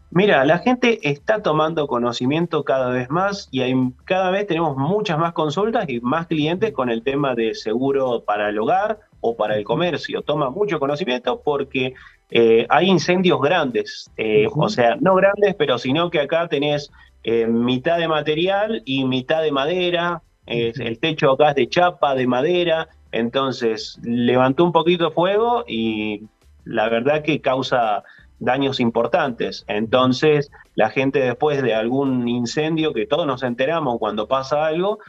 Mira, 0.09 0.45
la 0.45 0.59
gente 0.59 0.99
está 1.09 1.41
tomando 1.41 1.88
conocimiento 1.88 2.63
cada 2.63 2.89
vez 2.89 3.09
más 3.09 3.47
y 3.51 3.62
hay, 3.62 3.73
cada 4.05 4.29
vez 4.29 4.45
tenemos 4.45 4.77
muchas 4.77 5.17
más 5.17 5.33
consultas 5.33 5.88
y 5.89 6.01
más 6.01 6.27
clientes 6.27 6.71
con 6.71 6.89
el 6.89 7.03
tema 7.03 7.33
de 7.33 7.55
seguro 7.55 8.23
para 8.23 8.49
el 8.49 8.59
hogar 8.59 8.99
o 9.23 9.36
para 9.36 9.57
el 9.57 9.63
comercio. 9.63 10.21
Toma 10.21 10.49
mucho 10.49 10.79
conocimiento 10.79 11.41
porque 11.43 11.93
eh, 12.29 12.67
hay 12.69 12.89
incendios 12.89 13.41
grandes, 13.41 14.12
eh, 14.17 14.47
o 14.53 14.67
sea, 14.67 14.97
no 14.99 15.15
grandes, 15.15 15.55
pero 15.55 15.77
sino 15.77 16.09
que 16.09 16.19
acá 16.19 16.47
tenés 16.49 16.91
eh, 17.23 17.47
mitad 17.47 17.97
de 17.97 18.09
material 18.09 18.83
y 18.86 19.05
mitad 19.05 19.41
de 19.41 19.51
madera, 19.51 20.21
el 20.45 20.99
techo 20.99 21.31
acá 21.31 21.51
es 21.51 21.55
de 21.55 21.69
chapa, 21.69 22.15
de 22.15 22.27
madera, 22.27 22.89
entonces 23.13 23.97
levantó 24.03 24.65
un 24.65 24.73
poquito 24.73 25.05
de 25.05 25.12
fuego 25.12 25.63
y 25.65 26.23
la 26.65 26.89
verdad 26.89 27.23
que 27.23 27.39
causa 27.39 28.03
daños 28.39 28.81
importantes. 28.81 29.63
Entonces, 29.69 30.51
la 30.75 30.89
gente 30.89 31.19
después 31.19 31.63
de 31.63 31.73
algún 31.73 32.27
incendio, 32.27 32.91
que 32.91 33.07
todos 33.07 33.25
nos 33.25 33.41
enteramos 33.41 33.99
cuando 33.99 34.27
pasa 34.27 34.65
algo, 34.65 34.99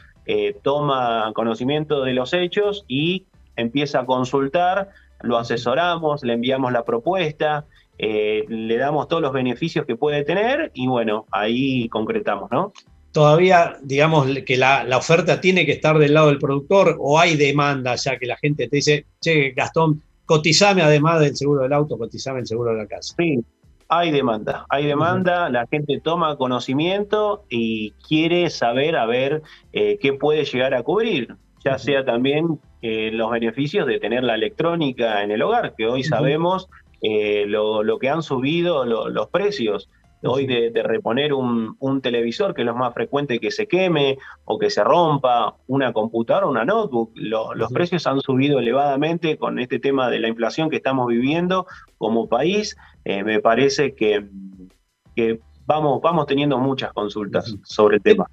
toma 0.61 1.33
conocimiento 1.35 2.01
de 2.03 2.13
los 2.13 2.31
hechos 2.31 2.85
y 2.87 3.25
empieza 3.55 4.01
a 4.01 4.05
consultar 4.05 4.89
lo 5.21 5.37
asesoramos, 5.37 6.23
le 6.23 6.33
enviamos 6.33 6.71
la 6.71 6.83
propuesta, 6.83 7.65
eh, 7.97 8.45
le 8.47 8.77
damos 8.77 9.07
todos 9.07 9.21
los 9.21 9.33
beneficios 9.33 9.85
que 9.85 9.95
puede 9.95 10.23
tener 10.23 10.71
y 10.73 10.87
bueno, 10.87 11.25
ahí 11.31 11.87
concretamos, 11.89 12.51
¿no? 12.51 12.73
Todavía, 13.11 13.77
digamos, 13.81 14.27
que 14.45 14.57
la, 14.57 14.85
oferta 14.97 15.39
tiene 15.39 15.65
que 15.65 15.71
estar 15.71 15.97
del 15.97 16.13
lado 16.13 16.27
del 16.27 16.37
productor 16.37 16.97
o 16.99 17.17
hay 17.17 17.37
demanda 17.37 17.95
ya 17.95 18.19
que 18.19 18.25
la 18.25 18.35
gente 18.35 18.67
te 18.67 18.75
dice, 18.75 19.05
che, 19.21 19.51
Gastón, 19.51 20.03
cotizame 20.25 20.81
además 20.81 21.21
del 21.21 21.35
seguro 21.35 21.63
del 21.63 21.71
auto, 21.71 21.97
cotizame 21.97 22.41
el 22.41 22.47
seguro 22.47 22.71
de 22.71 22.77
la 22.79 22.87
casa. 22.87 23.15
Sí, 23.17 23.39
hay 23.87 24.11
demanda, 24.11 24.65
hay 24.69 24.85
demanda, 24.85 25.49
la 25.49 25.65
gente 25.67 26.01
toma 26.03 26.35
conocimiento 26.35 27.45
y 27.49 27.91
quiere 28.05 28.49
saber 28.49 28.97
a 28.97 29.05
ver 29.05 29.43
eh, 29.71 29.97
qué 30.01 30.11
puede 30.11 30.43
llegar 30.43 30.73
a 30.73 30.83
cubrir, 30.83 31.37
ya 31.65 31.79
sea 31.79 32.05
también 32.05 32.59
eh, 32.83 33.09
los 33.11 33.31
beneficios 33.31 33.87
de 33.87 33.99
tener 33.99 34.23
la 34.23 34.35
electrónica 34.35 35.23
en 35.23 35.31
el 35.31 35.41
hogar, 35.41 35.73
que 35.75 35.87
hoy 35.87 36.03
sabemos 36.03 36.69
eh, 37.01 37.45
lo, 37.47 37.97
que 37.99 38.09
han 38.09 38.21
subido 38.21 38.85
los 38.85 39.27
precios. 39.29 39.89
Hoy 40.27 40.47
de, 40.47 40.71
reponer 40.81 41.33
un, 41.33 42.01
televisor, 42.01 42.55
que 42.55 42.61
es 42.61 42.65
lo 42.65 42.73
más 42.75 42.93
frecuente 42.95 43.39
que 43.39 43.51
se 43.51 43.67
queme 43.67 44.17
o 44.45 44.57
que 44.57 44.71
se 44.71 44.83
rompa, 44.83 45.55
una 45.67 45.93
computadora, 45.93 46.47
una 46.47 46.65
notebook, 46.65 47.11
los 47.15 47.71
precios 47.71 48.07
han 48.07 48.21
subido 48.21 48.57
elevadamente 48.57 49.37
con 49.37 49.59
este 49.59 49.77
tema 49.77 50.09
de 50.09 50.19
la 50.19 50.27
inflación 50.27 50.69
que 50.69 50.77
estamos 50.77 51.07
viviendo 51.07 51.67
como 51.99 52.27
país. 52.27 52.75
Eh, 53.03 53.23
me 53.23 53.39
parece 53.39 53.93
que, 53.93 54.25
que, 55.15 55.41
vamos, 55.67 56.01
vamos 56.01 56.25
teniendo 56.25 56.57
muchas 56.57 56.91
consultas 56.93 57.55
sobre 57.63 57.97
el 57.97 58.01
tema. 58.01 58.27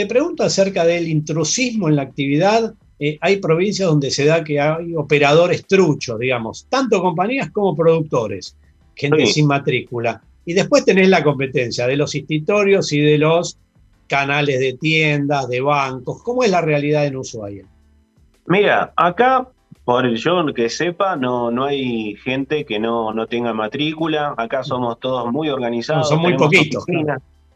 Te 0.00 0.06
pregunto 0.06 0.44
acerca 0.44 0.86
del 0.86 1.06
intrusismo 1.08 1.86
en 1.86 1.96
la 1.96 2.00
actividad 2.00 2.72
eh, 2.98 3.18
hay 3.20 3.36
provincias 3.36 3.86
donde 3.86 4.10
se 4.10 4.24
da 4.24 4.42
que 4.42 4.58
hay 4.58 4.94
operadores 4.94 5.66
truchos, 5.66 6.18
digamos, 6.18 6.66
tanto 6.70 7.02
compañías 7.02 7.50
como 7.50 7.76
productores, 7.76 8.56
gente 8.94 9.26
sin 9.26 9.46
matrícula. 9.46 10.22
Y 10.46 10.54
después 10.54 10.86
tenés 10.86 11.10
la 11.10 11.22
competencia 11.22 11.86
de 11.86 11.98
los 11.98 12.14
institutorios 12.14 12.90
y 12.94 13.00
de 13.00 13.18
los 13.18 13.58
canales 14.06 14.58
de 14.58 14.72
tiendas, 14.72 15.46
de 15.50 15.60
bancos. 15.60 16.22
¿Cómo 16.22 16.44
es 16.44 16.50
la 16.50 16.62
realidad 16.62 17.04
en 17.04 17.16
Ushuaia? 17.16 17.66
Mira, 18.46 18.94
acá, 18.96 19.50
por 19.84 20.06
el 20.06 20.16
yo 20.16 20.42
que 20.54 20.70
sepa, 20.70 21.14
no, 21.14 21.50
no 21.50 21.66
hay 21.66 22.16
gente 22.24 22.64
que 22.64 22.78
no, 22.78 23.12
no 23.12 23.26
tenga 23.26 23.52
matrícula. 23.52 24.32
Acá 24.38 24.64
somos 24.64 24.98
todos 24.98 25.30
muy 25.30 25.50
organizados. 25.50 26.08
son 26.08 26.20
muy 26.20 26.38
poquitos. 26.38 26.86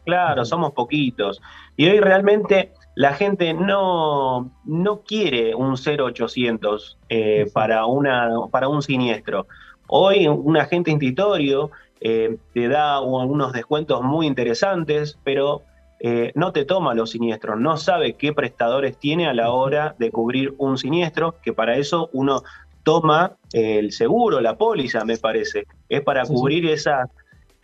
Claro, 0.05 0.45
somos 0.45 0.71
poquitos. 0.73 1.41
Y 1.75 1.87
hoy 1.87 1.99
realmente 1.99 2.71
la 2.93 3.13
gente 3.13 3.53
no, 3.53 4.51
no 4.63 5.01
quiere 5.01 5.55
un 5.55 5.75
0800 5.75 6.97
eh, 7.09 7.49
para, 7.53 7.85
una, 7.87 8.29
para 8.51 8.69
un 8.69 8.81
siniestro. 8.81 9.47
Hoy 9.87 10.27
un 10.27 10.57
agente 10.57 10.91
institutorio 10.91 11.71
eh, 11.99 12.37
te 12.53 12.67
da 12.67 13.01
unos 13.01 13.51
descuentos 13.51 14.01
muy 14.03 14.27
interesantes, 14.27 15.17
pero 15.23 15.63
eh, 15.99 16.31
no 16.35 16.51
te 16.51 16.65
toma 16.65 16.93
los 16.93 17.11
siniestros, 17.11 17.59
no 17.59 17.77
sabe 17.77 18.13
qué 18.13 18.31
prestadores 18.33 18.97
tiene 18.97 19.27
a 19.27 19.33
la 19.33 19.51
hora 19.51 19.95
de 19.97 20.11
cubrir 20.11 20.53
un 20.57 20.77
siniestro, 20.77 21.35
que 21.41 21.53
para 21.53 21.77
eso 21.77 22.09
uno 22.13 22.43
toma 22.83 23.37
el 23.53 23.91
seguro, 23.91 24.39
la 24.39 24.55
póliza, 24.55 25.03
me 25.03 25.17
parece. 25.17 25.65
Es 25.89 26.01
para 26.01 26.25
cubrir 26.25 26.67
esas 26.67 27.09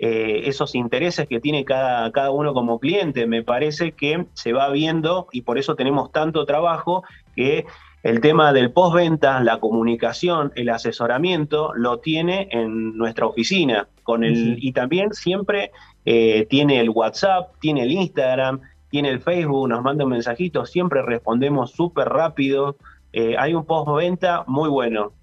eh, 0.03 0.49
esos 0.49 0.73
intereses 0.73 1.27
que 1.27 1.39
tiene 1.39 1.63
cada, 1.63 2.11
cada 2.11 2.31
uno 2.31 2.55
como 2.55 2.79
cliente. 2.79 3.27
Me 3.27 3.43
parece 3.43 3.91
que 3.91 4.25
se 4.33 4.51
va 4.51 4.67
viendo 4.71 5.27
y 5.31 5.41
por 5.41 5.59
eso 5.59 5.75
tenemos 5.75 6.11
tanto 6.11 6.43
trabajo 6.47 7.03
que 7.35 7.67
el 8.01 8.19
tema 8.19 8.51
del 8.51 8.71
postventa, 8.71 9.39
la 9.41 9.59
comunicación, 9.59 10.51
el 10.55 10.69
asesoramiento, 10.69 11.71
lo 11.75 11.99
tiene 11.99 12.47
en 12.49 12.97
nuestra 12.97 13.27
oficina. 13.27 13.87
Con 14.01 14.23
el, 14.23 14.57
Y 14.59 14.71
también 14.71 15.13
siempre 15.13 15.69
eh, 16.03 16.47
tiene 16.49 16.79
el 16.79 16.89
WhatsApp, 16.89 17.51
tiene 17.59 17.83
el 17.83 17.91
Instagram, 17.91 18.59
tiene 18.89 19.09
el 19.09 19.19
Facebook, 19.19 19.69
nos 19.69 19.83
manda 19.83 20.03
un 20.03 20.09
mensajito, 20.09 20.65
siempre 20.65 21.03
respondemos 21.03 21.73
súper 21.73 22.09
rápido. 22.09 22.75
Eh, 23.13 23.35
hay 23.37 23.53
un 23.53 23.65
postventa 23.65 24.45
muy 24.47 24.67
bueno. 24.67 25.13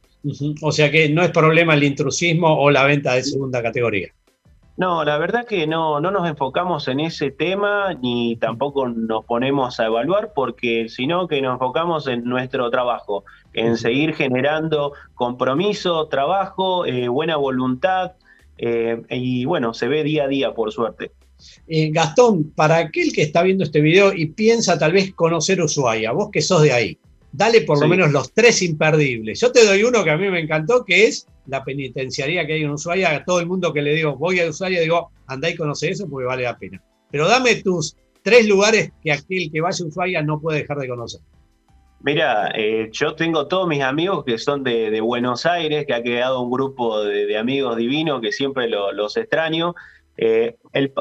O 0.62 0.70
sea 0.70 0.88
que 0.88 1.08
no 1.08 1.22
es 1.22 1.30
problema 1.30 1.74
el 1.74 1.82
intrusismo 1.82 2.60
o 2.60 2.70
la 2.70 2.84
venta 2.84 3.14
de 3.14 3.24
segunda 3.24 3.60
categoría. 3.60 4.12
No, 4.78 5.04
la 5.04 5.18
verdad 5.18 5.44
que 5.44 5.66
no, 5.66 6.00
no 6.00 6.12
nos 6.12 6.28
enfocamos 6.28 6.86
en 6.86 7.00
ese 7.00 7.32
tema 7.32 7.94
ni 7.94 8.36
tampoco 8.36 8.88
nos 8.88 9.24
ponemos 9.24 9.80
a 9.80 9.86
evaluar 9.86 10.32
porque 10.32 10.88
sino 10.88 11.26
que 11.26 11.42
nos 11.42 11.54
enfocamos 11.54 12.06
en 12.06 12.22
nuestro 12.22 12.70
trabajo, 12.70 13.24
en 13.54 13.76
seguir 13.76 14.14
generando 14.14 14.92
compromiso, 15.16 16.06
trabajo, 16.06 16.86
eh, 16.86 17.08
buena 17.08 17.34
voluntad 17.34 18.12
eh, 18.56 19.02
y 19.10 19.44
bueno, 19.46 19.74
se 19.74 19.88
ve 19.88 20.04
día 20.04 20.24
a 20.24 20.28
día 20.28 20.54
por 20.54 20.70
suerte. 20.70 21.10
Eh, 21.66 21.90
Gastón, 21.90 22.52
para 22.54 22.76
aquel 22.76 23.12
que 23.12 23.22
está 23.22 23.42
viendo 23.42 23.64
este 23.64 23.80
video 23.80 24.12
y 24.12 24.26
piensa 24.26 24.78
tal 24.78 24.92
vez 24.92 25.12
conocer 25.12 25.60
Ushuaia, 25.60 26.12
vos 26.12 26.30
que 26.30 26.40
sos 26.40 26.62
de 26.62 26.72
ahí, 26.72 26.98
dale 27.32 27.62
por 27.62 27.80
lo 27.80 27.88
menos 27.88 28.10
los 28.12 28.32
tres 28.32 28.62
imperdibles. 28.62 29.40
Yo 29.40 29.52
te 29.52 29.64
doy 29.64 29.82
uno 29.82 30.04
que 30.04 30.10
a 30.10 30.16
mí 30.16 30.30
me 30.30 30.40
encantó, 30.40 30.84
que 30.84 31.06
es 31.06 31.26
la 31.46 31.64
penitenciaría 31.64 32.46
que 32.46 32.54
hay 32.54 32.62
en 32.62 32.70
Ushuaia. 32.70 33.14
A 33.14 33.24
todo 33.24 33.40
el 33.40 33.46
mundo 33.46 33.72
que 33.72 33.82
le 33.82 33.94
digo, 33.94 34.16
voy 34.16 34.40
a 34.40 34.48
Ushuaia, 34.48 34.80
digo, 34.80 35.10
andá 35.26 35.50
y 35.50 35.56
conoce 35.56 35.90
eso 35.90 36.08
porque 36.08 36.26
vale 36.26 36.44
la 36.44 36.58
pena. 36.58 36.82
Pero 37.10 37.28
dame 37.28 37.56
tus 37.56 37.96
tres 38.22 38.46
lugares 38.46 38.92
que 39.02 39.12
aquel 39.12 39.50
que 39.50 39.60
vaya 39.60 39.84
a 39.84 39.88
Ushuaia 39.88 40.22
no 40.22 40.40
puede 40.40 40.60
dejar 40.60 40.78
de 40.78 40.88
conocer. 40.88 41.20
Mira, 42.00 42.52
eh, 42.54 42.90
yo 42.92 43.16
tengo 43.16 43.48
todos 43.48 43.66
mis 43.66 43.82
amigos 43.82 44.24
que 44.24 44.38
son 44.38 44.62
de, 44.62 45.00
Buenos 45.00 45.46
Aires, 45.46 45.84
que 45.84 45.94
ha 45.94 46.02
quedado 46.02 46.40
un 46.40 46.50
grupo 46.50 47.02
de, 47.02 47.36
amigos 47.36 47.76
divinos 47.76 48.20
que 48.20 48.30
siempre 48.30 48.68
los 48.68 49.16
extraño. 49.16 49.74
Eh, 50.16 50.56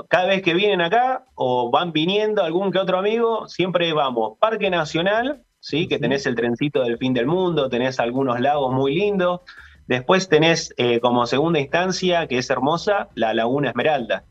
cada 0.10 0.28
vez 0.28 0.42
que 0.42 0.54
vienen 0.54 0.82
acá 0.82 1.26
o 1.36 1.72
van 1.72 1.92
viniendo 1.92 2.44
algún 2.44 2.72
que 2.72 2.80
otro 2.80 2.98
amigo, 2.98 3.48
siempre 3.48 3.94
vamos. 3.94 4.38
Parque 4.40 4.70
Nacional, 4.70 5.44
¿sí? 5.60 5.88
que 5.88 6.00
tenés 6.00 6.26
el 6.26 6.36
trencito 6.36 6.84
del 6.84 6.98
fin 6.98 7.14
del 7.14 7.28
mundo, 7.28 7.70
tenés 7.70 8.00
algunos 8.00 8.40
lagos 8.40 8.74
muy 8.74 8.96
lindos. 8.96 9.42
Después 9.88 10.28
tenés 10.28 10.74
eh, 10.78 11.00
como 11.00 11.26
segunda 11.26 11.60
instancia, 11.60 12.28
que 12.28 12.38
es 12.38 12.50
hermosa, 12.50 13.10
la 13.16 13.34
Laguna 13.34 13.70
Esmeralda, 13.70 14.26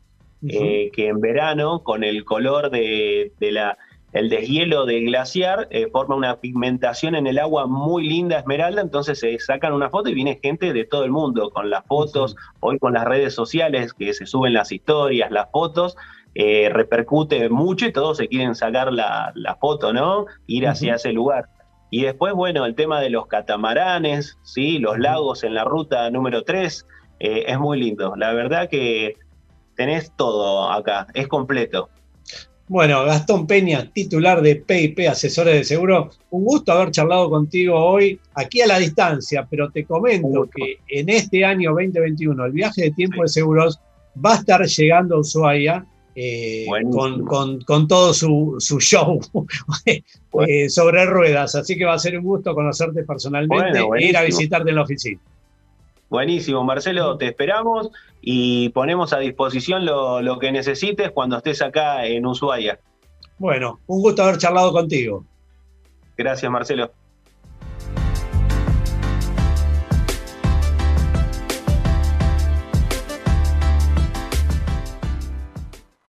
eh, 0.47 0.91
que 0.93 1.09
en 1.09 1.21
verano, 1.21 1.83
con 1.83 2.05
el 2.05 2.25
color 2.25 2.71
de, 2.71 3.33
la, 3.41 3.79
el 4.12 4.29
deshielo 4.29 4.85
del 4.85 5.07
glaciar 5.07 5.67
eh, 5.71 5.89
forma 5.91 6.15
una 6.15 6.41
pigmentación 6.41 7.15
en 7.15 7.27
el 7.27 7.39
agua 7.39 7.67
muy 7.67 8.07
linda, 8.07 8.39
esmeralda, 8.39 8.83
entonces 8.83 9.19
se 9.19 9.39
sacan 9.39 9.73
una 9.73 9.89
foto 9.89 10.11
y 10.11 10.15
viene 10.15 10.39
gente 10.43 10.75
de 10.75 10.85
todo 10.85 11.05
el 11.05 11.11
mundo 11.11 11.51
con 11.51 11.71
las 11.71 11.87
fotos, 11.87 12.37
hoy 12.61 12.79
con 12.79 12.93
las 12.93 13.07
redes 13.07 13.35
sociales 13.35 13.95
que 13.95 14.12
se 14.12 14.27
suben 14.27 14.53
las 14.53 14.73
historias, 14.73 15.31
las 15.31 15.51
fotos, 15.51 15.97
eh, 16.38 16.68
repercute 16.68 17.49
mucho 17.49 17.87
y 17.87 17.92
todos 17.92 18.18
se 18.18 18.29
quieren 18.29 18.55
sacar 18.55 18.92
la, 18.92 19.33
foto, 19.59 19.94
¿no? 19.94 20.27
Ir 20.46 20.68
hacia 20.68 20.96
ese 20.96 21.11
lugar. 21.14 21.49
Y 21.90 22.03
después, 22.03 22.35
bueno, 22.35 22.66
el 22.66 22.75
tema 22.75 23.01
de 23.01 23.09
los 23.09 23.27
catamaranes, 23.27 24.37
¿sí? 24.42 24.79
Los 24.79 24.99
lagos 24.99 25.44
en 25.44 25.55
la 25.55 25.64
ruta 25.64 26.11
número 26.11 26.44
3, 26.44 26.87
eh, 27.20 27.44
es 27.46 27.59
muy 27.59 27.81
lindo. 27.81 28.14
La 28.16 28.35
verdad 28.35 28.68
que 28.68 29.16
tenés 29.77 30.12
todo 30.14 30.70
acá, 30.70 31.07
es 31.14 31.27
completo. 31.27 31.88
Bueno, 32.68 33.07
Gastón 33.07 33.46
Peña, 33.46 33.90
titular 33.90 34.42
de 34.42 34.57
PIP 34.57 35.09
Asesores 35.09 35.55
de 35.55 35.64
Seguro, 35.64 36.11
un 36.29 36.44
gusto 36.44 36.70
haber 36.72 36.90
charlado 36.90 37.31
contigo 37.31 37.83
hoy, 37.83 38.20
aquí 38.35 38.61
a 38.61 38.66
la 38.66 38.79
distancia, 38.79 39.46
pero 39.49 39.70
te 39.70 39.87
comento 39.87 40.51
que 40.55 40.81
en 40.88 41.09
este 41.09 41.46
año 41.46 41.70
2021 41.70 42.44
el 42.44 42.53
viaje 42.53 42.83
de 42.83 42.90
tiempo 42.90 43.22
de 43.22 43.29
seguros 43.29 43.81
va 44.22 44.33
a 44.33 44.37
estar 44.37 44.62
llegando 44.66 45.16
a 45.16 45.20
Ushuaia 45.20 45.87
eh, 46.18 46.64
con, 47.66 47.87
todo 47.87 48.14
su, 48.14 48.57
show 48.81 49.20
eh, 49.85 50.68
sobre 50.70 51.05
ruedas, 51.05 51.55
así 51.55 51.76
que 51.76 51.85
va 51.85 51.92
a 51.92 51.98
ser 51.98 52.18
un 52.18 52.24
gusto 52.24 52.55
conocerte 52.55 53.05
personalmente 53.05 53.79
e 53.98 54.05
ir 54.07 54.16
a 54.16 54.22
visitarte 54.22 54.70
en 54.70 54.76
la 54.76 54.83
oficina. 54.83 55.20
Buenísimo, 56.09 56.64
Marcelo, 56.64 57.18
te 57.18 57.26
esperamos 57.26 57.90
y 58.22 58.70
ponemos 58.70 59.12
a 59.12 59.18
disposición 59.18 59.85
lo, 59.85 60.38
que 60.38 60.52
necesites 60.52 61.11
cuando 61.11 61.37
estés 61.37 61.61
acá 61.61 62.07
en 62.07 62.24
Ushuaia. 62.24 62.79
Bueno, 63.38 63.81
un 63.87 64.00
gusto 64.00 64.22
haber 64.22 64.38
charlado 64.38 64.72
contigo. 64.72 65.22
Gracias, 66.16 66.50
Marcelo. 66.50 66.90